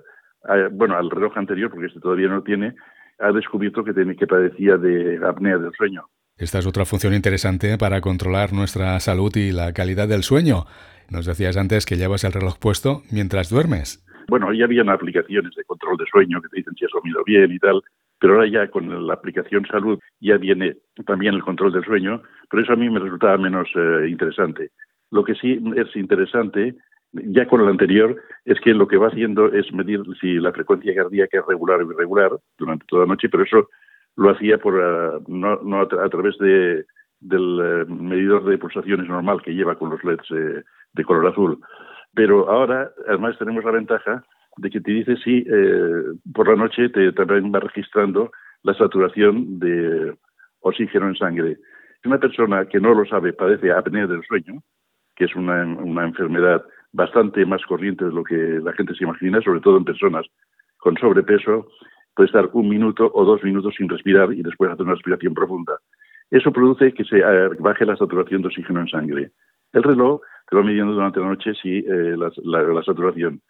[0.72, 2.74] bueno, al reloj anterior, porque este todavía no tiene,
[3.18, 6.04] ha descubierto que, tiene, que padecía de apnea del sueño.
[6.38, 10.66] Esta es otra función interesante para controlar nuestra salud y la calidad del sueño.
[11.10, 14.04] Nos decías antes que llevas el reloj puesto mientras duermes.
[14.28, 17.50] Bueno, ya habían aplicaciones de control de sueño que te dicen si has dormido bien
[17.52, 17.80] y tal,
[18.18, 20.76] pero ahora ya con la aplicación salud ya viene
[21.06, 24.70] también el control del sueño, pero eso a mí me resultaba menos eh, interesante.
[25.10, 26.74] Lo que sí es interesante,
[27.12, 30.94] ya con el anterior, es que lo que va haciendo es medir si la frecuencia
[30.94, 33.68] cardíaca es regular o irregular durante toda la noche, pero eso
[34.16, 36.84] lo hacía por eh, no, no a, través de,
[37.20, 41.60] del eh, medidor de pulsaciones normal que lleva con los LEDs de color azul.
[42.14, 44.24] Pero ahora, además, tenemos la ventaja
[44.56, 48.30] de que te dice si eh, por la noche te también va registrando
[48.62, 50.14] la saturación de
[50.60, 51.58] oxígeno en sangre.
[52.04, 54.62] Una persona que no lo sabe padece apnea del sueño,
[55.16, 55.62] que es una,
[56.04, 60.26] enfermedad bastante más corriente de lo que la gente se imagina, sobre todo en personas
[60.78, 61.66] con sobrepeso,
[62.14, 65.78] puede estar un minuto o dos minutos sin respirar y después hacer una respiración profunda.
[66.30, 69.30] Eso produce que se eh, baje la saturación de oxígeno en sangre.
[69.72, 73.40] El reloj te va midiendo durante la noche si eh, la, saturación.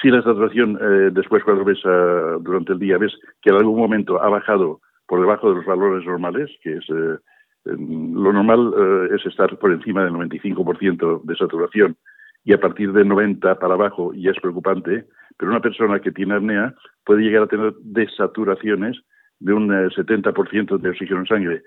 [0.00, 3.78] Si la saturación eh, después cuando ves ah, durante el día ves que en algún
[3.78, 7.18] momento ha bajado por debajo de los valores normales, que es eh,
[7.66, 8.74] lo normal
[9.10, 11.96] es estar por encima del 95% de saturación
[12.44, 15.06] y a partir de 90 para abajo ya es preocupante,
[15.38, 16.74] pero una persona que tiene apnea
[17.04, 19.00] puede llegar a tener desaturaciones
[19.40, 21.62] de un 70% eh, de oxígeno en sangre.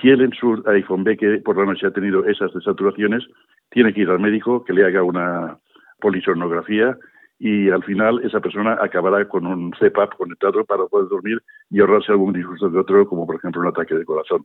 [0.00, 3.26] Si él en su iPhone que por la noche ha tenido esas desaturaciones,
[3.70, 5.58] tiene que ir al médico que le haga una
[6.00, 6.96] polisonografía
[7.40, 12.12] y al final esa persona acabará con un CPAP conectado para poder dormir y ahorrarse
[12.12, 14.44] algún disgusto de otro, como por ejemplo un ataque de corazón.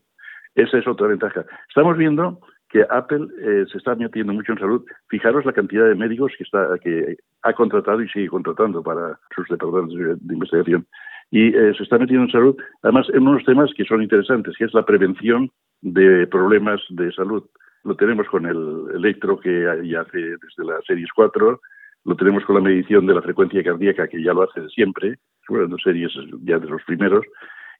[0.56, 1.46] Esa es otra ventaja.
[1.68, 2.40] Estamos viendo
[2.70, 4.86] que Apple eh, se está metiendo mucho en salud.
[5.10, 9.46] Fijaros la cantidad de médicos que, está, que ha contratado y sigue contratando para sus
[9.50, 10.88] departamentos de investigación.
[11.32, 14.66] Y eh, se está metiendo en salud, además, en unos temas que son interesantes, que
[14.66, 17.44] es la prevención de problemas de salud.
[17.84, 21.60] Lo tenemos con el electro que ya hace desde la Series 4,
[22.06, 25.16] lo tenemos con la medición de la frecuencia cardíaca, que ya lo hace de siempre,
[25.50, 26.12] bueno, series
[26.44, 27.26] ya de los primeros,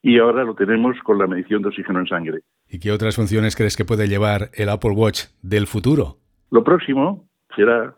[0.02, 2.40] y ahora lo tenemos con la medición de oxígeno en sangre.
[2.68, 6.18] ¿Y qué otras funciones crees que puede llevar el Apple Watch del futuro?
[6.52, 7.96] Lo próximo será,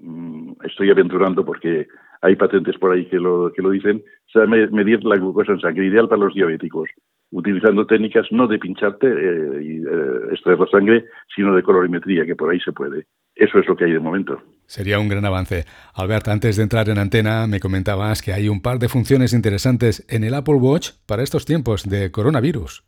[0.00, 1.86] mm, estoy aventurando porque
[2.22, 4.02] hay patentes por ahí que lo, que lo dicen,
[4.32, 6.90] será medir la glucosa en sangre, ideal para los diabéticos,
[7.30, 11.04] utilizando técnicas no de pincharte eh, y eh, extraer la sangre,
[11.34, 13.06] sino de colorimetría, que por ahí se puede.
[13.36, 14.42] Eso es lo que hay de momento.
[14.68, 15.64] Sería un gran avance.
[15.94, 20.04] Albert, antes de entrar en antena, me comentabas que hay un par de funciones interesantes
[20.10, 22.84] en el Apple Watch para estos tiempos de coronavirus.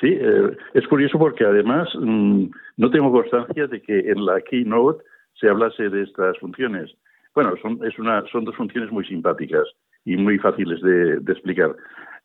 [0.00, 2.44] Sí, eh, es curioso porque además mm,
[2.78, 5.04] no tengo constancia de que en la keynote
[5.38, 6.90] se hablase de estas funciones.
[7.34, 9.68] Bueno, son, es una, son dos funciones muy simpáticas
[10.06, 11.76] y muy fáciles de, explicar.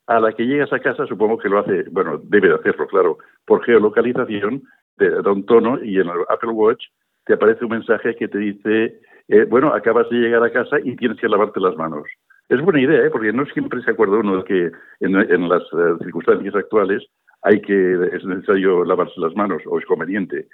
[0.06, 3.18] A la que llegas a casa, supongo que lo hace, bueno, debe de hacerlo, claro,
[3.44, 4.62] por geolocalización,
[4.96, 6.84] te da un tono y en el Apple Watch
[7.26, 10.96] te aparece un mensaje que te dice, eh, bueno, acabas de llegar a casa y
[10.96, 12.04] tienes que lavarte las manos.
[12.48, 13.10] Es buena idea, ¿eh?
[13.10, 14.70] porque no siempre se acuerda uno de que
[15.00, 17.02] en, las eh, circunstancias actuales
[17.42, 20.46] hay que es necesario lavarse las manos o es conveniente.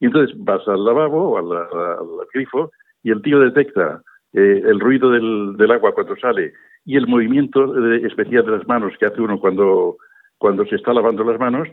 [0.00, 2.70] Y entonces vas al lavabo o al, grifo
[3.02, 4.02] y el tío detecta
[4.32, 6.52] eh, el ruido del, agua cuando sale
[6.84, 9.96] y el movimiento especial de las manos que hace uno cuando,
[10.38, 11.68] cuando se está lavando las manos,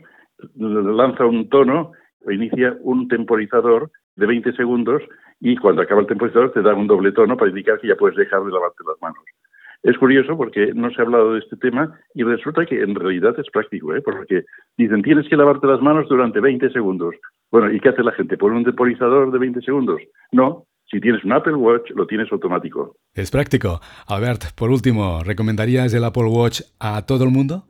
[0.56, 1.92] lanza un tono
[2.24, 5.02] o inicia un temporizador de 20 segundos
[5.40, 8.16] y cuando acaba el temporizador te da un doble tono para indicar que ya puedes
[8.16, 9.24] dejar de lavarte las manos.
[9.82, 13.38] Es curioso porque no se ha hablado de este tema y resulta que en realidad
[13.38, 14.00] es práctico, ¿eh?
[14.00, 14.44] porque
[14.78, 17.14] dicen tienes que lavarte las manos durante 20 segundos.
[17.50, 18.38] Bueno, ¿y qué hace la gente?
[18.38, 20.00] ¿Pone un temporizador de 20 segundos?
[20.32, 22.96] No, si tienes un Apple Watch, lo tienes automático.
[23.14, 23.80] Es práctico.
[24.08, 27.64] Albert, por último, ¿recomendarías el Apple Watch a todo el mundo?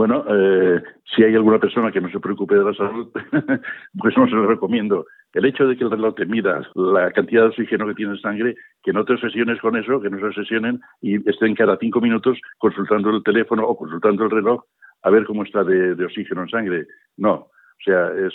[0.00, 0.82] Bueno, eh,
[1.14, 3.10] si hay alguna persona que no se preocupe de la salud,
[3.98, 5.04] pues no se lo recomiendo.
[5.34, 8.18] El hecho de que el reloj te mida la cantidad de oxígeno que tiene en
[8.18, 12.00] sangre, que no te obsesiones con eso, que no se obsesionen y estén cada cinco
[12.00, 14.64] minutos consultando el teléfono o consultando el reloj
[15.02, 16.86] a ver cómo está de, oxígeno en sangre.
[17.18, 18.32] No, o sea, es,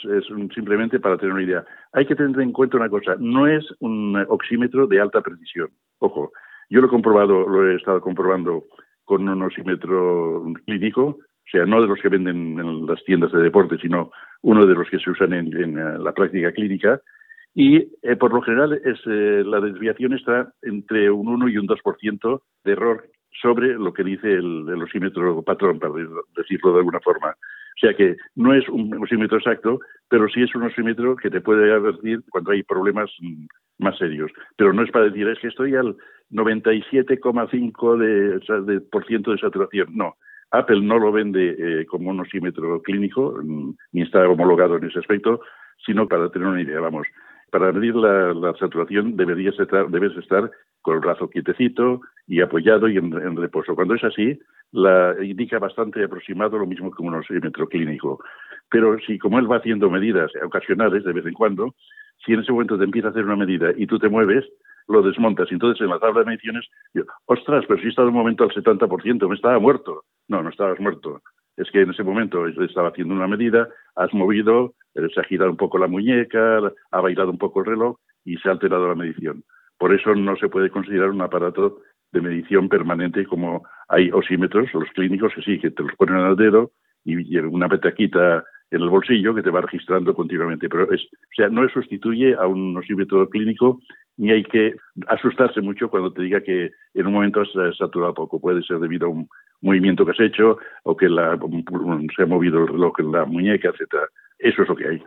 [0.54, 1.66] simplemente para tener una idea.
[1.94, 5.70] Hay que tener en cuenta una cosa, no es un oxímetro de alta precisión.
[5.98, 6.32] Ojo,
[6.70, 8.66] yo lo he comprobado, lo he estado comprobando
[9.04, 13.42] con un oxímetro clínico, o sea, no de los que venden en las tiendas de
[13.42, 17.00] deporte, sino uno de los que se usan en, eh, la práctica clínica.
[17.54, 21.68] Y eh, por lo general es, eh, la desviación está entre un 1 y un
[21.68, 23.08] 2% de error
[23.42, 25.94] sobre lo que dice el, el osímetro patrón, para
[26.36, 27.36] decirlo de alguna forma.
[27.76, 29.80] O sea que no es un osímetro exacto,
[30.10, 33.46] pero sí es un osímetro que te puede advertir cuando hay problemas mm,
[33.80, 34.32] más serios.
[34.58, 35.98] Pero no es para decir, es que estoy al
[36.32, 38.40] 97,5% de,
[38.74, 39.90] de, por ciento de saturación.
[39.94, 40.16] No,
[40.52, 45.42] Apple no lo vende eh, como un osímetro clínico, ni está homologado en ese aspecto,
[45.86, 47.08] sino para tener una idea, vamos.
[47.52, 52.98] Para medir la, saturación deberías estar, debes estar con el brazo quietecito y apoyado y
[52.98, 53.76] en, reposo.
[53.76, 54.38] Cuando es así,
[54.72, 58.24] la indica bastante aproximado lo mismo que un osímetro clínico.
[58.70, 61.76] Pero si como él va haciendo medidas ocasionales de vez en cuando,
[62.26, 64.46] si en ese momento te empieza a hacer una medida y tú te mueves,
[64.88, 65.52] lo desmontas.
[65.52, 68.52] Entonces en la tabla de mediciones, yo, ostras, pero si he estado un momento al
[68.52, 70.04] 70%, me estaba muerto.
[70.28, 71.22] No, no estabas muerto.
[71.58, 75.52] Es que en ese momento estaba haciendo una medida, has movido, eh, se ha girado
[75.52, 76.60] un poco la muñeca,
[76.92, 79.44] ha bailado un poco el reloj y se ha alterado la medición.
[79.78, 81.80] Por eso no se puede considerar un aparato
[82.12, 86.36] de medición permanente como hay osímetros, los clínicos que sí, que te los ponen al
[86.36, 86.72] dedo
[87.04, 90.70] y una petaquita en el bolsillo que te va registrando continuamente.
[90.70, 93.80] Pero es, o sea, no sustituye a un osímetro clínico
[94.18, 94.76] ni hay que
[95.08, 98.40] asustarse mucho cuando te diga que en un momento has saturado poco.
[98.40, 99.28] Puede ser debido a un
[99.62, 101.38] movimiento que has hecho o que la,
[102.16, 104.04] se ha movido el reloj en la muñeca, etcétera.
[104.40, 105.04] Eso es lo que hay.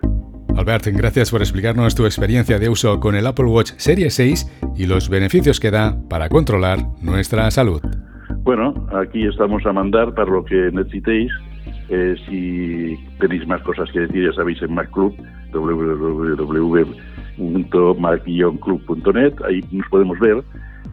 [0.57, 4.87] Albert, gracias por explicarnos tu experiencia de uso con el Apple Watch Serie 6 y
[4.87, 7.81] los beneficios que da para controlar nuestra salud.
[8.43, 11.31] Bueno, aquí estamos a mandar para lo que necesitéis.
[11.91, 15.15] Eh, si tenéis más cosas que decir, ya sabéis en Mac Club,
[15.53, 20.43] www www.mac-club.net, ahí nos podemos ver.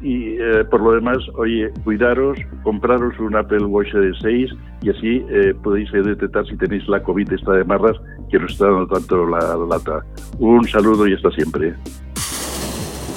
[0.02, 4.52] Y eh, por lo demás, oye, cuidaros, compraros un Apple Watch de 6
[4.84, 7.98] y así eh, podéis detectar si tenéis la COVID esta de marras
[8.30, 10.06] que nos está dando tanto la lata.
[10.38, 11.74] Un saludo y hasta siempre.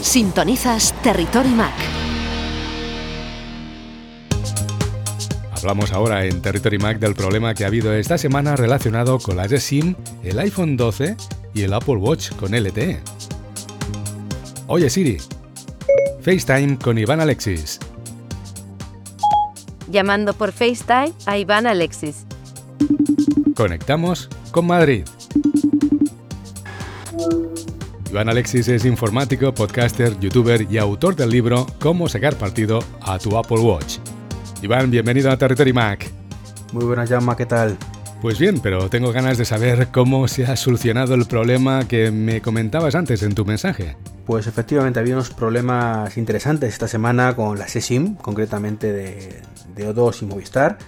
[0.01, 1.74] Sintonizas Territory Mac.
[5.59, 9.51] Hablamos ahora en Territory Mac del problema que ha habido esta semana relacionado con las
[9.51, 11.16] SIM, el iPhone 12
[11.59, 13.00] y el Apple Watch con LTE.
[14.68, 15.18] Oye Siri,
[16.20, 17.80] FaceTime con Iván Alexis.
[19.90, 22.26] Llamando por FaceTime a Iván Alexis.
[23.56, 25.04] Conectamos con Madrid.
[28.09, 33.36] Iván Alexis es informático, podcaster, youtuber y autor del libro Cómo sacar partido a tu
[33.36, 33.98] Apple Watch.
[34.62, 36.09] Iván, bienvenido a Territory Mac.
[36.72, 37.76] Muy buenas, Llama, ¿qué tal?
[38.21, 42.41] Pues bien, pero tengo ganas de saber cómo se ha solucionado el problema que me
[42.41, 43.97] comentabas antes en tu mensaje.
[44.27, 49.43] Pues efectivamente había unos problemas interesantes esta semana con la SESIM, concretamente de,
[49.75, 50.79] de O2 y Movistar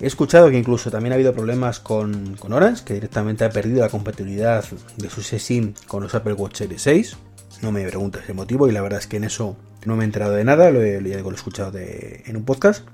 [0.00, 3.90] He escuchado que incluso también ha habido problemas con, Orange, que directamente ha perdido la
[3.90, 4.64] compatibilidad
[4.96, 7.16] de su SIM con los Apple Watch Series 6.
[7.60, 10.06] No me preguntes el motivo y la verdad es que en eso no me he
[10.06, 12.88] enterado de nada, lo he, lo he escuchado en un podcast.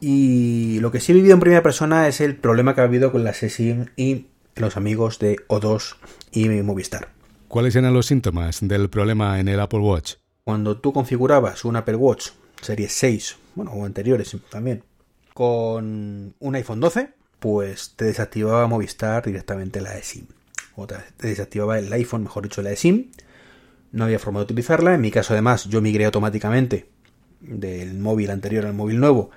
[0.00, 3.12] Y lo que sí he vivido en primera persona es el problema que ha habido
[3.12, 4.26] con la SIM y
[4.56, 5.96] los amigos de O2
[6.32, 7.08] y Movistar.
[7.48, 10.14] ¿Cuáles eran los síntomas del problema en el Apple Watch?
[10.44, 12.28] Cuando tú configurabas un Apple Watch
[12.62, 14.84] Series 6, bueno, o anteriores también,
[15.34, 20.26] con un iPhone 12, pues te desactivaba Movistar directamente la eSIM.
[20.76, 23.10] O te desactivaba el iPhone, mejor dicho, la eSIM.
[23.92, 24.94] No había forma de utilizarla.
[24.94, 26.88] En mi caso, además, yo migré automáticamente
[27.40, 29.30] del móvil anterior al móvil nuevo.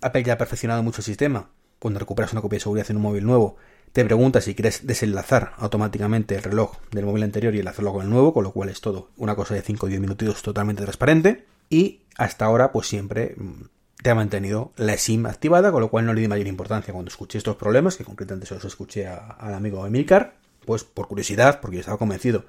[0.00, 1.50] Apple ya ha perfeccionado mucho el sistema.
[1.78, 3.56] Cuando recuperas una copia de seguridad en un móvil nuevo,
[3.92, 8.10] te pregunta si quieres desenlazar automáticamente el reloj del móvil anterior y enlazarlo con el
[8.10, 11.44] nuevo, con lo cual es todo una cosa de 5 o 10 minutitos totalmente transparente.
[11.68, 13.62] Y hasta ahora, pues siempre mm,
[14.02, 17.08] te ha mantenido la SIM activada, con lo cual no le di mayor importancia cuando
[17.08, 21.76] escuché estos problemas, que concretamente se los escuché al amigo Emilcar, pues por curiosidad, porque
[21.76, 22.44] yo estaba convencido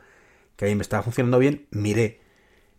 [0.55, 2.21] que ahí me estaba funcionando bien, miré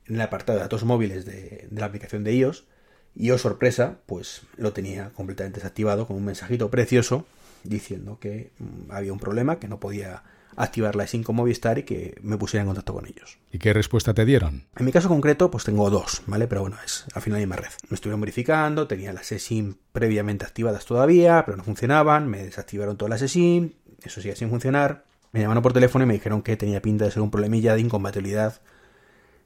[0.06, 2.66] en el apartado de datos móviles de, de la aplicación de iOS
[3.14, 7.26] y oh sorpresa, pues lo tenía completamente desactivado con un mensajito precioso
[7.64, 10.22] diciendo que mm, había un problema, que no podía
[10.56, 13.38] activar la SIM con Movistar y que me pusiera en contacto con ellos.
[13.50, 14.66] ¿Y qué respuesta te dieron?
[14.76, 16.46] En mi caso concreto, pues tengo dos, ¿vale?
[16.46, 17.72] Pero bueno, es al final la misma red.
[17.88, 23.20] Me estuvieron verificando, tenía las SIM previamente activadas todavía, pero no funcionaban, me desactivaron todas
[23.20, 25.04] las SIM, eso sigue sin funcionar.
[25.32, 27.80] Me llamaron por teléfono y me dijeron que tenía pinta de ser un problemilla de
[27.80, 28.60] incompatibilidad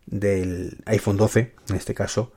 [0.07, 2.33] del iPhone 12, en este caso,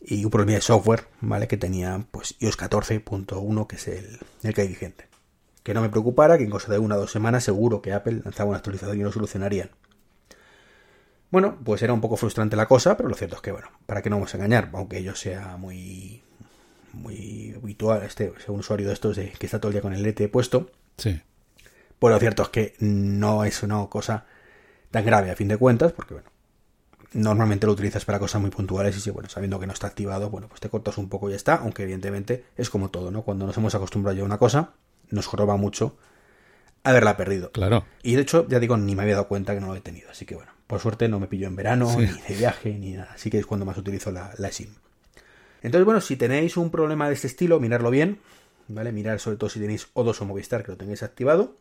[0.00, 1.48] y un problema de software, ¿vale?
[1.48, 5.10] Que tenía pues iOS 14.1, que es el, el que hay vigente
[5.62, 8.22] que no me preocupara, que en cosa de una o dos semanas seguro que Apple
[8.24, 9.70] lanzaba una actualización y lo solucionarían.
[11.30, 14.02] Bueno, pues era un poco frustrante la cosa, pero lo cierto es que, bueno, para
[14.02, 16.22] que no vamos a engañar, aunque yo sea muy
[16.92, 19.92] muy habitual, este, sea un usuario de estos de, que está todo el día con
[19.92, 21.20] el LTE puesto, sí.
[22.00, 24.26] pues lo cierto es que no es una cosa
[24.90, 26.29] tan grave a fin de cuentas, porque bueno,
[27.12, 30.30] normalmente lo utilizas para cosas muy puntuales y si, bueno, sabiendo que no está activado,
[30.30, 33.22] bueno, pues te cortas un poco y ya está, aunque evidentemente es como todo, ¿no?
[33.22, 34.74] Cuando nos hemos acostumbrado ya a una cosa,
[35.10, 35.96] nos joroba mucho
[36.82, 37.50] haberla perdido.
[37.52, 37.84] Claro.
[38.02, 40.10] Y de hecho, ya digo, ni me había dado cuenta que no lo he tenido.
[40.10, 43.12] Así que bueno, por suerte no me pilló en verano, ni de viaje, ni nada.
[43.14, 44.70] Así que es cuando más utilizo la, la SIM.
[45.62, 48.20] Entonces, bueno, si tenéis un problema de este estilo, mirarlo bien.
[48.68, 48.92] ¿Vale?
[48.92, 51.56] Mirar sobre todo si tenéis O2 o Movistar que lo tengáis activado.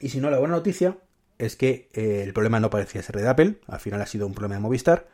[0.00, 0.96] Y si no, la buena noticia
[1.38, 3.58] es que eh, el problema no parecía ser de Apple.
[3.66, 5.08] Al final ha sido un problema de Movistar.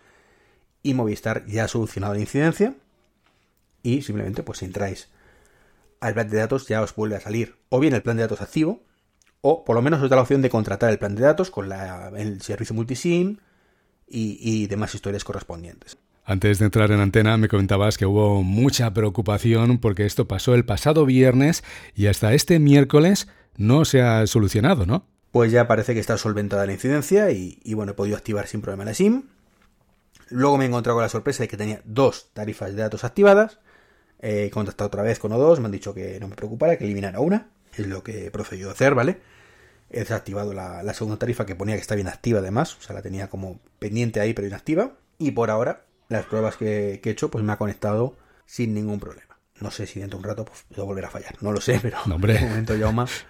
[0.83, 2.75] Y Movistar ya ha solucionado la incidencia.
[3.83, 5.09] Y simplemente, pues si entráis
[6.01, 8.43] al plan de datos ya os vuelve a salir o bien el plan de datos
[8.43, 8.83] activo,
[9.41, 11.71] o por lo menos os da la opción de contratar el plan de datos con
[11.73, 13.39] el servicio multisim
[14.09, 15.97] y, y demás historias correspondientes.
[16.25, 20.65] Antes de entrar en antena me comentabas que hubo mucha preocupación porque esto pasó el
[20.65, 21.65] pasado viernes
[21.95, 25.07] y hasta este miércoles no se ha solucionado, ¿no?
[25.33, 28.61] Pues ya parece que está solventada la incidencia y, y bueno, he podido activar sin
[28.61, 29.25] problema la SIM.
[30.29, 33.59] Luego me he encontrado con la sorpresa de que tenía dos tarifas de datos activadas
[34.23, 37.19] He contactado otra vez con O2, me han dicho que no me preocupara, que eliminara
[37.19, 37.49] una.
[37.77, 39.21] Es lo que he procedido a hacer, ¿vale?
[39.91, 42.77] He desactivado la, segunda tarifa que ponía que está bien activa además.
[42.79, 44.93] O sea, la tenía como pendiente ahí pero inactiva.
[45.19, 48.17] Y por ahora, las pruebas que, he hecho, pues me ha conectado
[48.47, 49.39] sin ningún problema.
[49.59, 51.37] No sé si dentro de un rato pues, a volver a fallar.
[51.41, 53.27] No lo sé, pero en este momento ya más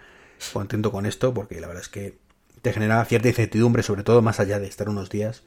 [0.52, 2.18] contento con esto porque la verdad es que
[2.62, 5.42] te genera cierta incertidumbre, sobre todo más allá de estar unos días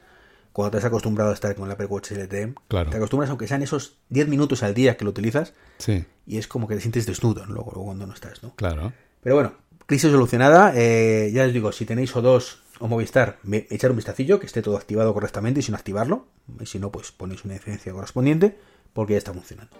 [0.56, 2.88] cuando te has acostumbrado a estar con el Apple Watch LTE, claro.
[2.88, 6.06] te acostumbras aunque sean esos 10 minutos al día que lo utilizas, sí.
[6.26, 8.54] y es como que te sientes desnudo luego, cuando no estás, ¿no?
[8.56, 8.94] Claro.
[9.22, 9.52] Pero bueno,
[9.84, 10.72] crisis solucionada.
[10.74, 13.38] Eh, ya les digo, si tenéis O2 o Movistar,
[13.68, 16.26] echar un vistacillo, que esté todo activado correctamente y sin activarlo.
[16.60, 18.56] Y si no, pues ponéis una diferencia correspondiente,
[18.92, 19.76] porque ya está funcionando.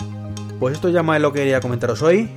[0.58, 2.28] Pues esto ya más es lo que quería comentaros hoy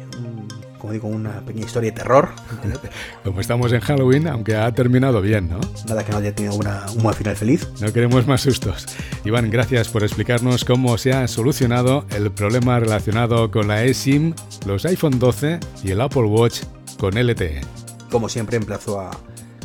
[0.79, 2.29] como digo, una pequeña historia de terror.
[3.23, 5.59] Como estamos en Halloween, aunque ha terminado bien, ¿no?
[5.87, 7.67] Nada que no haya tenido una, un buen final feliz.
[7.81, 8.85] No queremos más sustos.
[9.25, 14.33] Iván, gracias por explicarnos cómo se ha solucionado el problema relacionado con la eSIM,
[14.65, 16.61] los iPhone 12 y el Apple Watch
[16.97, 17.61] con LTE.
[18.09, 19.11] Como siempre, emplazo a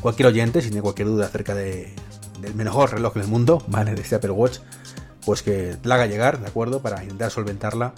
[0.00, 1.94] cualquier oyente, si tiene cualquier duda acerca de,
[2.40, 3.94] del mejor reloj del mundo, ¿vale?
[3.94, 4.58] De este Apple Watch,
[5.24, 6.82] pues que la haga llegar, ¿de acuerdo?
[6.82, 7.94] Para intentar solventarla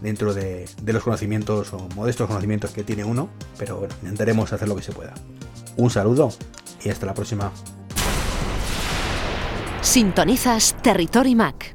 [0.00, 3.28] dentro de, los conocimientos o modestos conocimientos que tiene uno,
[3.58, 5.14] pero bueno, intentaremos hacer lo que se pueda.
[5.76, 6.30] Un saludo
[6.84, 7.52] y hasta la próxima.
[9.80, 11.74] Sintonizas Territory Mac.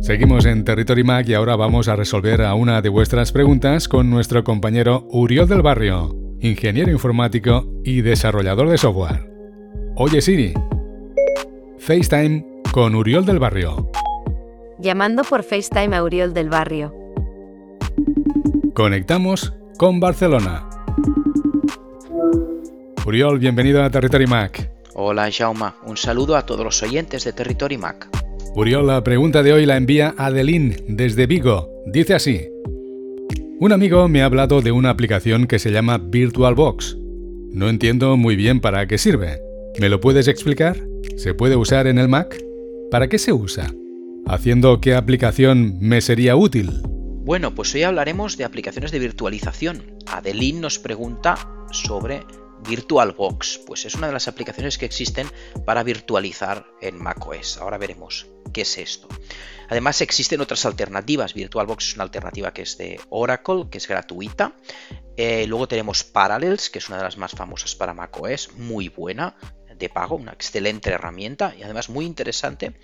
[0.00, 4.10] Seguimos en Territory Mac y ahora vamos a resolver a una de vuestras preguntas con
[4.10, 9.30] nuestro compañero Uriol del Barrio, ingeniero informático y desarrollador de software.
[9.96, 10.54] Oye Siri,
[11.78, 13.89] FaceTime con Uriol del Barrio
[14.80, 16.94] llamando por FaceTime a Uriol del Barrio.
[18.74, 20.68] Conectamos con Barcelona.
[23.06, 24.70] Uriol, bienvenido a Territory Mac.
[24.94, 28.08] Hola Jauma, un saludo a todos los oyentes de Territory Mac.
[28.54, 31.70] Uriol, la pregunta de hoy la envía Adeline desde Vigo.
[31.86, 32.48] Dice así.
[33.58, 36.96] Un amigo me ha hablado de una aplicación que se llama VirtualBox.
[37.52, 39.40] No entiendo muy bien para qué sirve.
[39.78, 40.76] ¿Me lo puedes explicar?
[41.16, 42.42] ¿Se puede usar en el Mac?
[42.90, 43.72] ¿Para qué se usa?
[44.26, 46.80] Haciendo qué aplicación me sería útil.
[46.84, 49.98] Bueno, pues hoy hablaremos de aplicaciones de virtualización.
[50.06, 51.36] Adeline nos pregunta
[51.70, 52.24] sobre
[52.66, 55.26] VirtualBox, pues es una de las aplicaciones que existen
[55.64, 57.58] para virtualizar en macOS.
[57.58, 59.08] Ahora veremos qué es esto.
[59.68, 61.34] Además existen otras alternativas.
[61.34, 64.54] VirtualBox es una alternativa que es de Oracle, que es gratuita.
[65.16, 69.36] Eh, luego tenemos Parallels, que es una de las más famosas para macOS, muy buena,
[69.80, 72.74] de pago, una excelente herramienta y además muy interesante.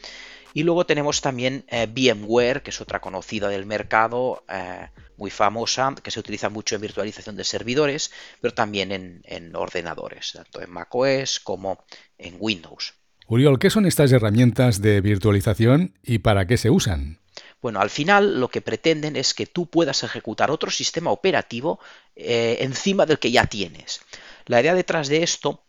[0.56, 4.88] Y luego tenemos también eh, VMware, que es otra conocida del mercado, eh,
[5.18, 10.62] muy famosa, que se utiliza mucho en virtualización de servidores, pero también en, ordenadores, tanto
[10.62, 11.84] en macOS como
[12.16, 12.94] en Windows.
[13.26, 17.18] Uriol, ¿qué son estas herramientas de virtualización y para qué se usan?
[17.60, 21.80] Bueno, al final lo que pretenden es que tú puedas ejecutar otro sistema operativo
[22.14, 24.00] eh, encima del que ya tienes.
[24.46, 25.62] La idea detrás de esto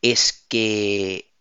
[0.00, 1.35] es que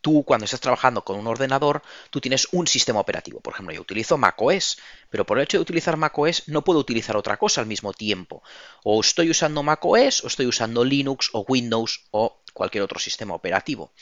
[0.00, 3.40] tú cuando estás trabajando con un ordenador, tú tienes un sistema operativo.
[3.40, 4.78] Por ejemplo, yo utilizo macOS,
[5.10, 8.42] pero por el hecho de utilizar macOS no puedo utilizar otra cosa al mismo tiempo.
[8.84, 13.92] O estoy usando macOS, o estoy usando Linux, o Windows, o cualquier otro sistema operativo.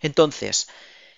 [0.00, 0.68] Entonces,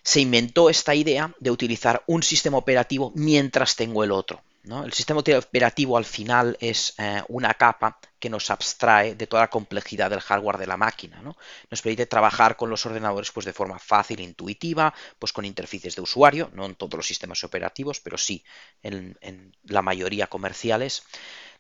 [0.03, 4.43] se inventó esta idea de utilizar un sistema operativo mientras tengo el otro.
[4.65, 9.51] El sistema operativo al final es eh, una capa que nos abstrae de toda la
[9.51, 11.21] complejidad del hardware de la máquina.
[11.21, 16.01] Nos permite trabajar con los ordenadores pues, de forma fácil intuitiva, pues con interfaces de
[16.01, 18.43] usuario, no en todos los sistemas operativos, pero sí
[18.83, 21.03] en la mayoría comerciales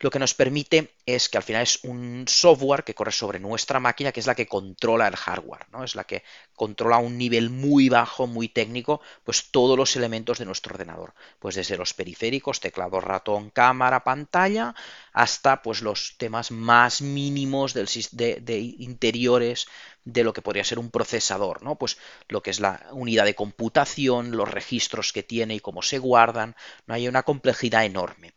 [0.05, 3.80] lo que nos permite es que al final es un software que corre sobre nuestra
[3.80, 5.82] máquina, que es la que controla el hardware, ¿no?
[5.82, 6.22] Es la que
[6.55, 11.14] controla a un nivel muy bajo, muy técnico, pues todos los elementos de nuestro ordenador.
[11.38, 14.74] Pues desde los periféricos, teclado, ratón, cámara, pantalla,
[15.14, 19.68] hasta pues los temas más mínimos de, de interiores
[20.05, 21.76] de lo que podría ser un procesador, ¿no?
[21.76, 21.96] Pues
[22.28, 26.57] lo que es la unidad de computación, los registros que tiene y cómo se guardan,
[26.86, 26.92] ¿no?
[26.92, 28.34] Hay una complejidad enorme.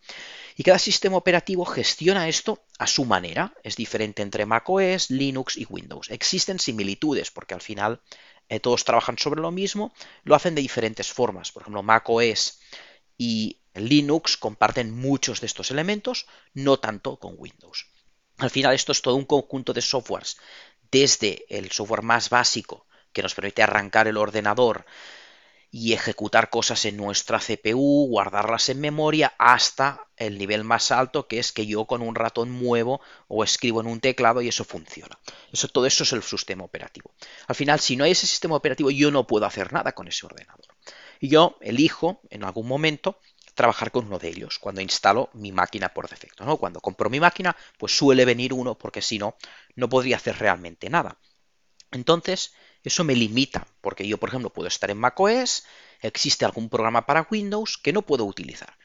[0.59, 3.53] Y cada sistema operativo gestiona esto a su manera.
[3.63, 6.09] Es diferente entre macOS, Linux y Windows.
[6.09, 8.01] Existen similitudes porque al final
[8.49, 9.93] eh, todos trabajan sobre lo mismo,
[10.23, 11.51] lo hacen de diferentes formas.
[11.51, 12.59] Por ejemplo, macOS
[13.19, 17.85] y Linux comparten muchos de estos elementos, no tanto con Windows.
[18.39, 20.37] Al final esto es todo un conjunto de softwares,
[20.89, 24.87] desde el software más básico que nos permite arrancar el ordenador
[25.69, 31.39] y ejecutar cosas en nuestra CPU, guardarlas en memoria, hasta el nivel más alto que
[31.39, 35.19] es que yo con un ratón muevo o escribo en un teclado y eso funciona.
[35.51, 37.11] Eso, todo eso es el sistema operativo.
[37.47, 40.25] Al final, si no hay ese sistema operativo, yo no puedo hacer nada con ese
[40.25, 40.65] ordenador.
[41.19, 43.19] Y yo elijo en algún momento
[43.53, 46.45] trabajar con uno de ellos cuando instalo mi máquina por defecto.
[46.45, 46.57] ¿no?
[46.57, 49.35] Cuando compro mi máquina, pues suele venir uno porque si no,
[49.75, 51.17] no podría hacer realmente nada.
[51.91, 52.53] Entonces,
[52.83, 55.65] eso me limita, porque yo, por ejemplo, puedo estar en macOS,
[56.01, 58.77] existe algún programa para Windows que no puedo utilizar.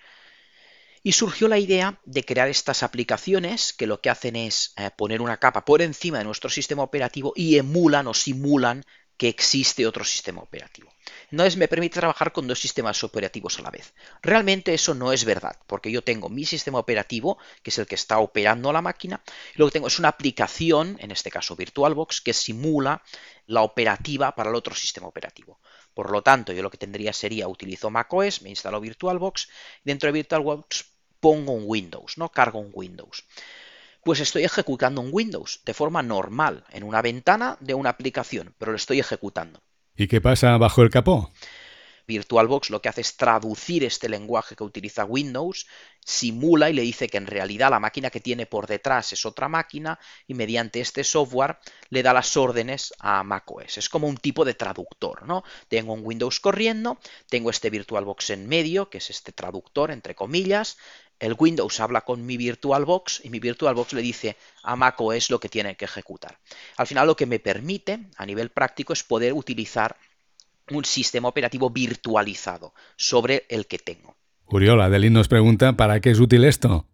[1.04, 5.20] Y surgió la idea de crear estas aplicaciones que lo que hacen es eh, poner
[5.20, 8.84] una capa por encima de nuestro sistema operativo y emulan o simulan
[9.16, 10.92] que existe otro sistema operativo.
[11.30, 13.94] Entonces me permite trabajar con dos sistemas operativos a la vez.
[14.22, 17.94] Realmente eso no es verdad, porque yo tengo mi sistema operativo, que es el que
[17.94, 19.22] está operando la máquina,
[19.54, 23.02] y lo que tengo es una aplicación, en este caso VirtualBox, que simula
[23.46, 25.58] la operativa para el otro sistema operativo.
[25.94, 29.48] Por lo tanto, yo lo que tendría sería, utilizo macOS, me instalo VirtualBox,
[29.84, 30.84] dentro de VirtualBox
[31.20, 32.30] pongo un Windows, ¿no?
[32.30, 33.24] Cargo un Windows.
[34.04, 38.72] Pues estoy ejecutando un Windows de forma normal, en una ventana de una aplicación, pero
[38.72, 39.60] lo estoy ejecutando.
[39.96, 41.30] ¿Y qué pasa bajo el capó?
[42.06, 45.66] VirtualBox lo que hace es traducir este lenguaje que utiliza Windows,
[46.04, 49.48] simula y le dice que en realidad la máquina que tiene por detrás es otra
[49.48, 51.58] máquina y mediante este software
[51.90, 53.78] le da las órdenes a macOS.
[53.78, 55.44] Es como un tipo de traductor, ¿no?
[55.68, 56.98] Tengo un Windows corriendo,
[57.28, 60.76] tengo este VirtualBox en medio, que es este traductor entre comillas,
[61.22, 65.48] el Windows habla con mi VirtualBox y mi VirtualBox le dice a macOS lo que
[65.48, 66.40] tiene que ejecutar.
[66.76, 69.96] Al final lo que me permite a nivel práctico es poder utilizar
[70.70, 74.16] un sistema operativo virtualizado sobre el que tengo.
[74.46, 76.86] Uriol, Adelín nos pregunta, ¿para qué es útil esto?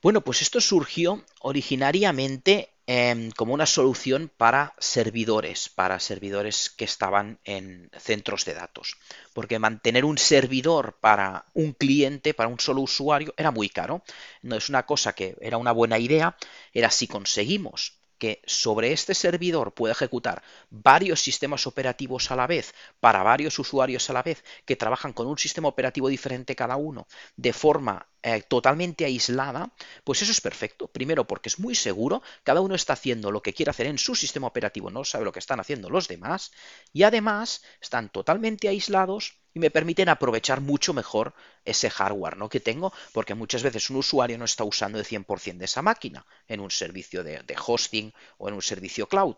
[0.00, 7.40] Bueno, pues esto surgió originariamente em, como una solución para servidores, para servidores que estaban
[7.42, 8.96] en centros de datos.
[9.32, 14.04] Porque mantener un servidor para un cliente, para un solo usuario, era muy caro.
[14.42, 16.36] No es una cosa que era una buena idea,
[16.72, 22.74] era si conseguimos que sobre este servidor puede ejecutar varios sistemas operativos a la vez
[23.00, 27.06] para varios usuarios a la vez que trabajan con un sistema operativo diferente cada uno
[27.36, 30.88] de forma eh, totalmente aislada, pues eso es perfecto.
[30.88, 34.16] Primero porque es muy seguro, cada uno está haciendo lo que quiere hacer en su
[34.16, 36.50] sistema operativo, no sabe lo que están haciendo los demás
[36.92, 41.34] y además están totalmente aislados y me permiten aprovechar mucho mejor
[41.64, 42.48] ese hardware ¿no?
[42.48, 46.24] que tengo, porque muchas veces un usuario no está usando el 100% de esa máquina
[46.46, 49.34] en un servicio de, hosting o en un servicio cloud.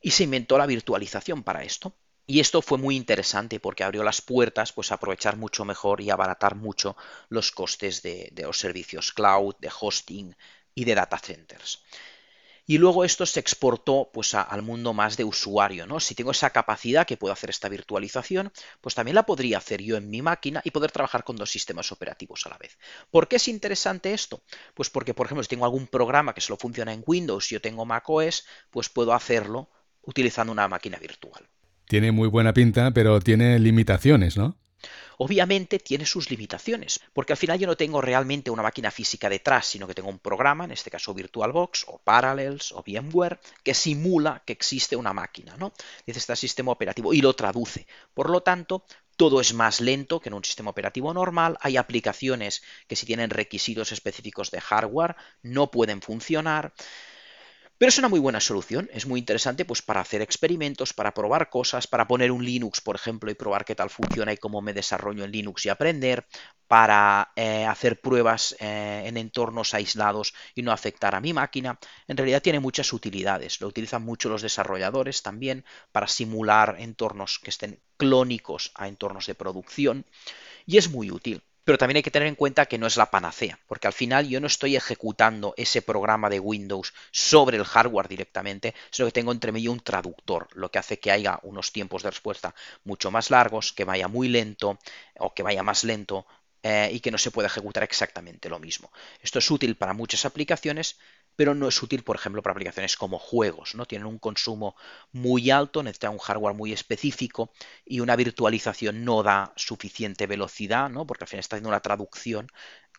[0.00, 1.92] Y se inventó la virtualización para esto.
[2.24, 6.10] Y esto fue muy interesante porque abrió las puertas pues, a aprovechar mucho mejor y
[6.10, 6.96] abaratar mucho
[7.28, 10.36] los costes de los servicios cloud, de hosting
[10.74, 11.82] y de data centers.
[12.72, 15.86] Y luego esto se exportó pues, al mundo más de usuario.
[15.86, 16.00] ¿no?
[16.00, 18.50] Si tengo esa capacidad que puedo hacer esta virtualización,
[18.80, 21.92] pues también la podría hacer yo en mi máquina y poder trabajar con dos sistemas
[21.92, 22.78] operativos a la vez.
[23.10, 24.40] ¿Por qué es interesante esto?
[24.72, 27.60] Pues porque, por ejemplo, si tengo algún programa que solo funciona en Windows y yo
[27.60, 29.68] tengo macOS, pues puedo hacerlo
[30.00, 31.46] utilizando una máquina virtual.
[31.88, 34.56] Tiene muy buena pinta, pero tiene limitaciones, ¿no?
[35.18, 39.66] Obviamente tiene sus limitaciones, porque al final yo no tengo realmente una máquina física detrás,
[39.66, 44.42] sino que tengo un programa, en este caso VirtualBox o Parallels o VMware, que simula
[44.44, 45.72] que existe una máquina, ¿no?
[46.06, 47.86] Dice este sistema operativo y lo traduce.
[48.14, 48.84] Por lo tanto,
[49.16, 51.56] todo es más lento que en un sistema operativo normal.
[51.60, 56.72] Hay aplicaciones que si tienen requisitos específicos de hardware no pueden funcionar.
[57.82, 61.50] Pero es una muy buena solución, es muy interesante pues para hacer experimentos, para probar
[61.50, 64.72] cosas, para poner un Linux, por ejemplo, y probar qué tal funciona y cómo me
[64.72, 66.24] desarrollo en Linux y aprender,
[66.68, 71.76] para eh, hacer pruebas eh, en entornos aislados y no afectar a mi máquina.
[72.06, 77.50] En realidad tiene muchas utilidades, lo utilizan mucho los desarrolladores también para simular entornos que
[77.50, 80.06] estén clónicos a entornos de producción
[80.66, 81.42] y es muy útil.
[81.64, 84.28] Pero también hay que tener en cuenta que no es la panacea, porque al final
[84.28, 89.32] yo no estoy ejecutando ese programa de Windows sobre el hardware directamente, sino que tengo
[89.32, 92.54] entre medio un traductor, lo que hace que haya unos tiempos de respuesta
[92.84, 94.78] mucho más largos, que vaya muy lento
[95.18, 96.26] o que vaya más lento
[96.64, 98.92] eh, y que no se pueda ejecutar exactamente lo mismo.
[99.20, 100.96] Esto es útil para muchas aplicaciones,
[101.36, 103.86] pero no es útil, por ejemplo, para aplicaciones como juegos, ¿no?
[103.86, 104.76] Tienen un consumo
[105.12, 107.52] muy alto, necesitan un hardware muy específico
[107.84, 111.06] y una virtualización no da suficiente velocidad, ¿no?
[111.06, 112.48] Porque al final está haciendo una traducción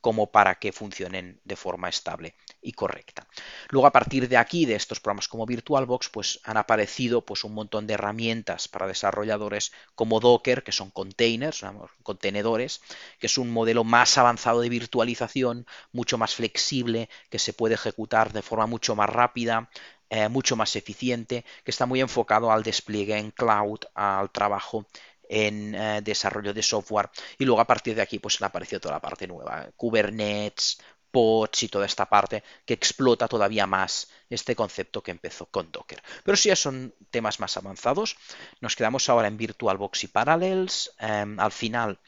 [0.03, 3.25] como para que funcionen de forma estable y correcta.
[3.69, 7.53] Luego, a partir de aquí, de estos programas como VirtualBox, pues han aparecido pues, un
[7.53, 11.63] montón de herramientas para desarrolladores como Docker, que son containers,
[12.03, 12.81] contenedores,
[13.17, 18.33] que es un modelo más avanzado de virtualización, mucho más flexible, que se puede ejecutar
[18.33, 19.69] de forma mucho más rápida,
[20.09, 24.85] eh, mucho más eficiente, que está muy enfocado al despliegue en cloud, al trabajo
[25.33, 27.09] en eh, desarrollo de software
[27.39, 30.77] y luego a partir de aquí pues le apareció toda la parte nueva, Kubernetes,
[31.09, 36.01] pods y toda esta parte que explota todavía más este concepto que empezó con Docker.
[36.23, 38.15] Pero si ya son temas más avanzados,
[38.61, 40.91] nos quedamos ahora en VirtualBox y Parallels.
[40.99, 41.99] Em, al final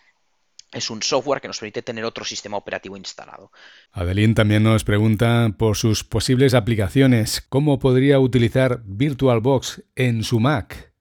[0.71, 3.51] es un software que nos permite tener otro sistema operativo instalado.
[3.91, 7.41] Adelín también nos pregunta por sus posibles aplicaciones.
[7.49, 10.94] ¿Cómo podría utilizar VirtualBox en su Mac?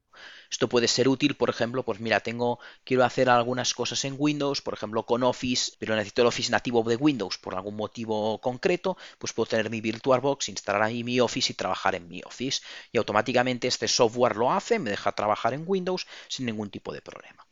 [0.54, 4.62] Esto puede ser útil, por ejemplo, pues mira, tengo, quiero hacer algunas cosas en Windows,
[4.62, 8.96] por ejemplo con Office, pero necesito el Office nativo de Windows por algún motivo concreto,
[9.18, 12.62] pues puedo tener mi VirtualBox, instalar ahí mi Office y trabajar en mi Office.
[12.92, 17.02] Y automáticamente este software lo hace, me deja trabajar en Windows sin ningún tipo de
[17.02, 17.44] problema.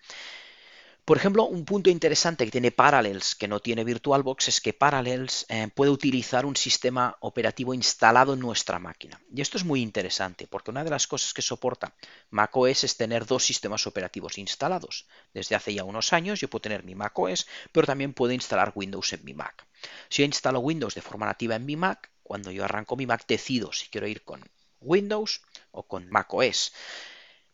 [1.05, 5.47] Por ejemplo, un punto interesante que tiene Parallels que no tiene VirtualBox es que Parallels
[5.49, 9.21] eh, puede utilizar un sistema operativo instalado en nuestra máquina.
[9.35, 11.93] Y esto es muy interesante porque una de las cosas que soporta
[12.31, 15.09] macOS es tener dos sistemas operativos instalados.
[15.35, 19.13] Desde hace ya unos años yo puedo tener mi macOS, pero también puedo instalar Windows
[19.13, 19.67] en mi Mac.
[20.09, 23.25] Si yo instalo Windows de forma nativa en mi Mac, cuando yo arranco mi Mac
[23.27, 24.49] decido si quiero ir con
[24.81, 25.43] Windows
[25.73, 26.73] o con macOS.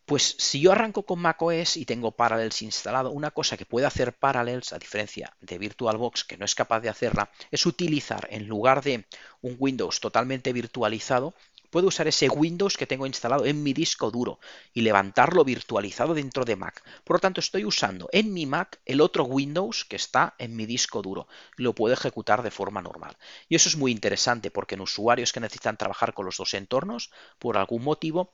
[0.09, 4.17] Pues si yo arranco con macOS y tengo Parallels instalado, una cosa que puede hacer
[4.17, 8.81] Parallels, a diferencia de VirtualBox, que no es capaz de hacerla, es utilizar en lugar
[8.81, 9.05] de
[9.41, 11.35] un Windows totalmente virtualizado,
[11.69, 14.39] puedo usar ese Windows que tengo instalado en mi disco duro
[14.73, 16.83] y levantarlo virtualizado dentro de Mac.
[17.03, 20.65] Por lo tanto, estoy usando en mi Mac el otro Windows que está en mi
[20.65, 23.15] disco duro lo puedo ejecutar de forma normal.
[23.47, 27.11] Y eso es muy interesante porque en usuarios que necesitan trabajar con los dos entornos,
[27.37, 28.33] por algún motivo,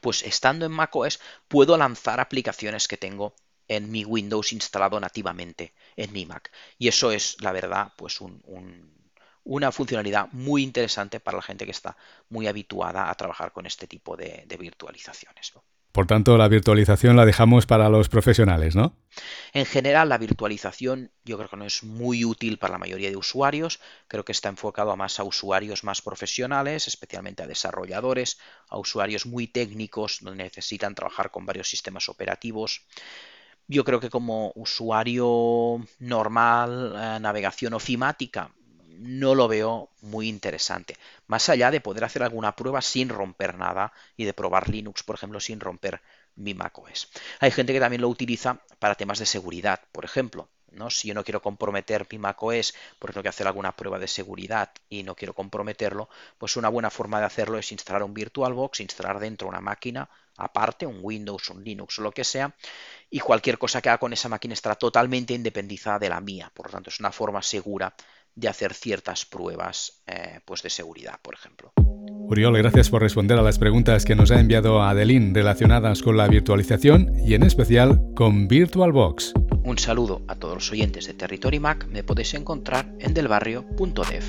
[0.00, 3.34] pues estando en macOS puedo lanzar aplicaciones que tengo
[3.68, 6.50] en mi Windows instalado nativamente en mi Mac.
[6.78, 8.18] Y eso es, la verdad, pues
[9.44, 11.96] una funcionalidad muy interesante para la gente que está
[12.28, 15.52] muy habituada a trabajar con este tipo de virtualizaciones.
[15.92, 18.94] Por tanto, la virtualización la dejamos para los profesionales, ¿no?
[19.52, 23.16] En general, la virtualización yo creo que no es muy útil para la mayoría de
[23.16, 23.80] usuarios.
[24.06, 29.26] Creo que está enfocado a más a usuarios más profesionales, especialmente a desarrolladores, a usuarios
[29.26, 32.86] muy técnicos donde necesitan trabajar con varios sistemas operativos.
[33.66, 38.54] Yo creo que como usuario normal, eh, navegación ofimática,
[38.98, 40.96] no lo veo muy interesante.
[41.26, 45.16] Más allá de poder hacer alguna prueba sin romper nada y de probar Linux, por
[45.16, 46.02] ejemplo, sin romper
[46.36, 47.08] mi macOS.
[47.40, 50.48] Hay gente que también lo utiliza para temas de seguridad, por ejemplo.
[50.70, 50.90] ¿no?
[50.90, 54.70] Si yo no quiero comprometer mi macOS porque tengo que hacer alguna prueba de seguridad
[54.88, 59.18] y no quiero comprometerlo, pues una buena forma de hacerlo es instalar un VirtualBox, instalar
[59.18, 62.54] dentro una máquina aparte, un Windows, un Linux o lo que sea,
[63.10, 66.50] y cualquier cosa que haga con esa máquina estará totalmente independizada de la mía.
[66.54, 67.92] Por lo tanto, es una forma segura
[68.38, 71.72] de hacer ciertas pruebas eh, pues de seguridad, por ejemplo.
[72.30, 76.28] Uriol, gracias por responder a las preguntas que nos ha enviado Adeline relacionadas con la
[76.28, 79.32] virtualización y en especial con VirtualBox.
[79.64, 84.24] Un saludo a todos los oyentes de Territory Mac, me podéis encontrar en delbarrio.dev.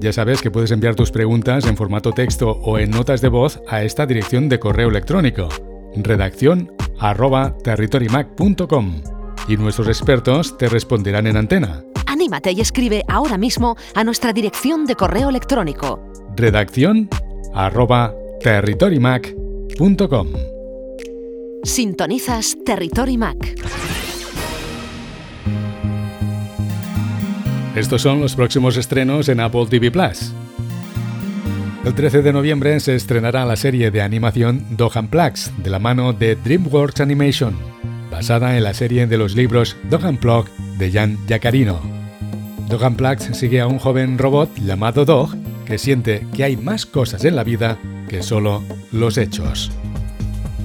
[0.00, 3.60] Ya sabes que puedes enviar tus preguntas en formato texto o en notas de voz
[3.68, 5.48] a esta dirección de correo electrónico
[5.94, 9.02] redacción arroba territorymac.com
[9.48, 11.82] y nuestros expertos te responderán en antena.
[12.20, 16.06] Anímate y escribe ahora mismo a nuestra dirección de correo electrónico.
[16.36, 17.08] Redacción
[17.54, 18.12] arroba
[18.42, 20.28] territorymac.com.
[21.64, 23.38] Sintonizas Territory Mac.
[27.74, 30.34] Estos son los próximos estrenos en Apple TV Plus.
[31.86, 36.12] El 13 de noviembre se estrenará la serie de animación Dohan Plugs de la mano
[36.12, 37.56] de DreamWorks Animation,
[38.10, 41.16] basada en la serie de los libros Dohan Plug de Jan
[42.70, 42.78] Yacarino.
[42.78, 45.30] Dogan Plugs sigue a un joven robot llamado Dog
[45.64, 48.62] que siente que hay más cosas en la vida que solo
[48.92, 49.70] los hechos.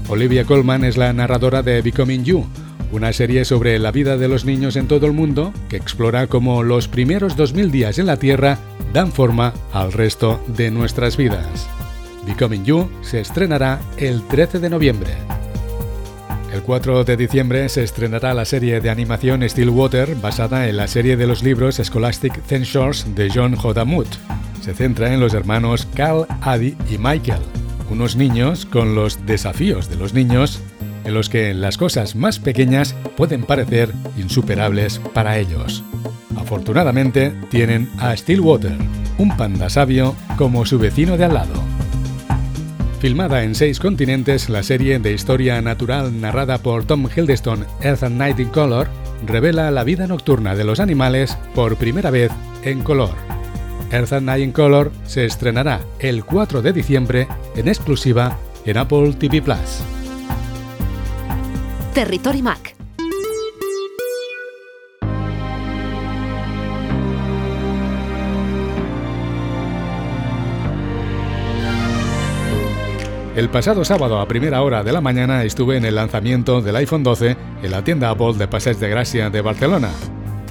[0.07, 2.45] Olivia Colman es la narradora de Becoming You,
[2.91, 6.63] una serie sobre la vida de los niños en todo el mundo que explora cómo
[6.63, 8.59] los primeros 2000 días en la Tierra
[8.93, 11.67] dan forma al resto de nuestras vidas.
[12.25, 15.11] Becoming You se estrenará el 13 de noviembre.
[16.55, 21.17] El 4 de diciembre se estrenará la serie de animación Stillwater basada en la serie
[21.17, 24.07] de los libros Scholastic Censures de John Hodamut.
[24.61, 27.41] Se centra en los hermanos Carl, Adi y Michael,
[27.91, 30.61] unos niños con los desafíos de los niños
[31.03, 35.83] en los que las cosas más pequeñas pueden parecer insuperables para ellos.
[36.37, 38.77] Afortunadamente, tienen a Stillwater,
[39.17, 41.74] un panda sabio como su vecino de al lado.
[43.05, 48.17] Filmada en seis continentes, la serie de historia natural narrada por Tom Hiddleston, Earth and
[48.17, 48.87] Night in Color,
[49.27, 52.31] revela la vida nocturna de los animales por primera vez
[52.63, 53.13] en color.
[53.91, 59.13] Earth and Night in Color se estrenará el 4 de diciembre en exclusiva en Apple
[59.13, 59.83] TV Plus.
[61.93, 62.74] Territory Mac
[73.35, 77.03] El pasado sábado a primera hora de la mañana estuve en el lanzamiento del iPhone
[77.03, 79.89] 12 en la tienda Apple de Passeig de Gracia de Barcelona.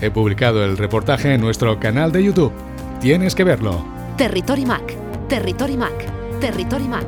[0.03, 2.53] He publicado el reportaje en nuestro canal de YouTube.
[3.01, 3.83] Tienes que verlo.
[4.19, 4.83] Territory Mac,
[5.31, 5.95] Territory Mac,
[6.41, 7.07] Territory Mac.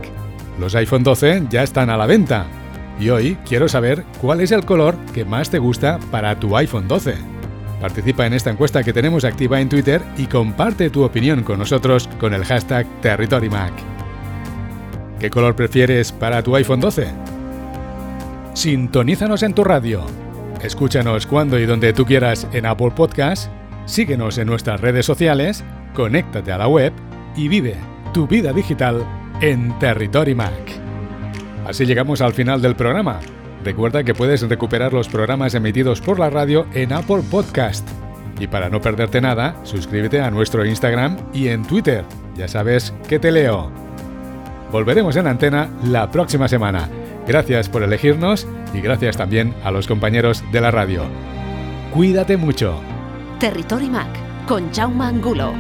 [0.59, 2.47] Los iPhone 12 ya están a la venta.
[2.99, 6.89] Y hoy quiero saber cuál es el color que más te gusta para tu iPhone
[6.89, 7.17] 12.
[7.83, 12.09] Participa en esta encuesta que tenemos activa en Twitter y comparte tu opinión con nosotros
[12.19, 14.06] con el hashtag TerritoryMac.
[15.21, 17.07] ¿Qué color prefieres para tu iPhone 12?
[18.53, 20.05] Sintonízanos en tu radio.
[20.63, 23.51] Escúchanos cuando y donde tú quieras en Apple Podcast,
[23.87, 25.65] síguenos en nuestras redes sociales,
[25.95, 26.93] conéctate a la web
[27.35, 27.77] y vive
[28.13, 29.07] tu vida digital
[29.41, 30.53] en Territory Mac.
[31.67, 33.21] Así llegamos al final del programa.
[33.65, 37.89] Recuerda que puedes recuperar los programas emitidos por la radio en Apple Podcast.
[38.39, 42.05] Y para no perderte nada, suscríbete a nuestro Instagram y en Twitter.
[42.37, 43.86] Ya sabes que te leo.
[44.71, 46.89] Volveremos en antena la próxima semana.
[47.27, 51.03] Gracias por elegirnos y gracias también a los compañeros de la radio.
[51.93, 52.81] Cuídate mucho.
[53.39, 54.09] Territory Mac
[54.47, 55.53] con Jaume Angulo.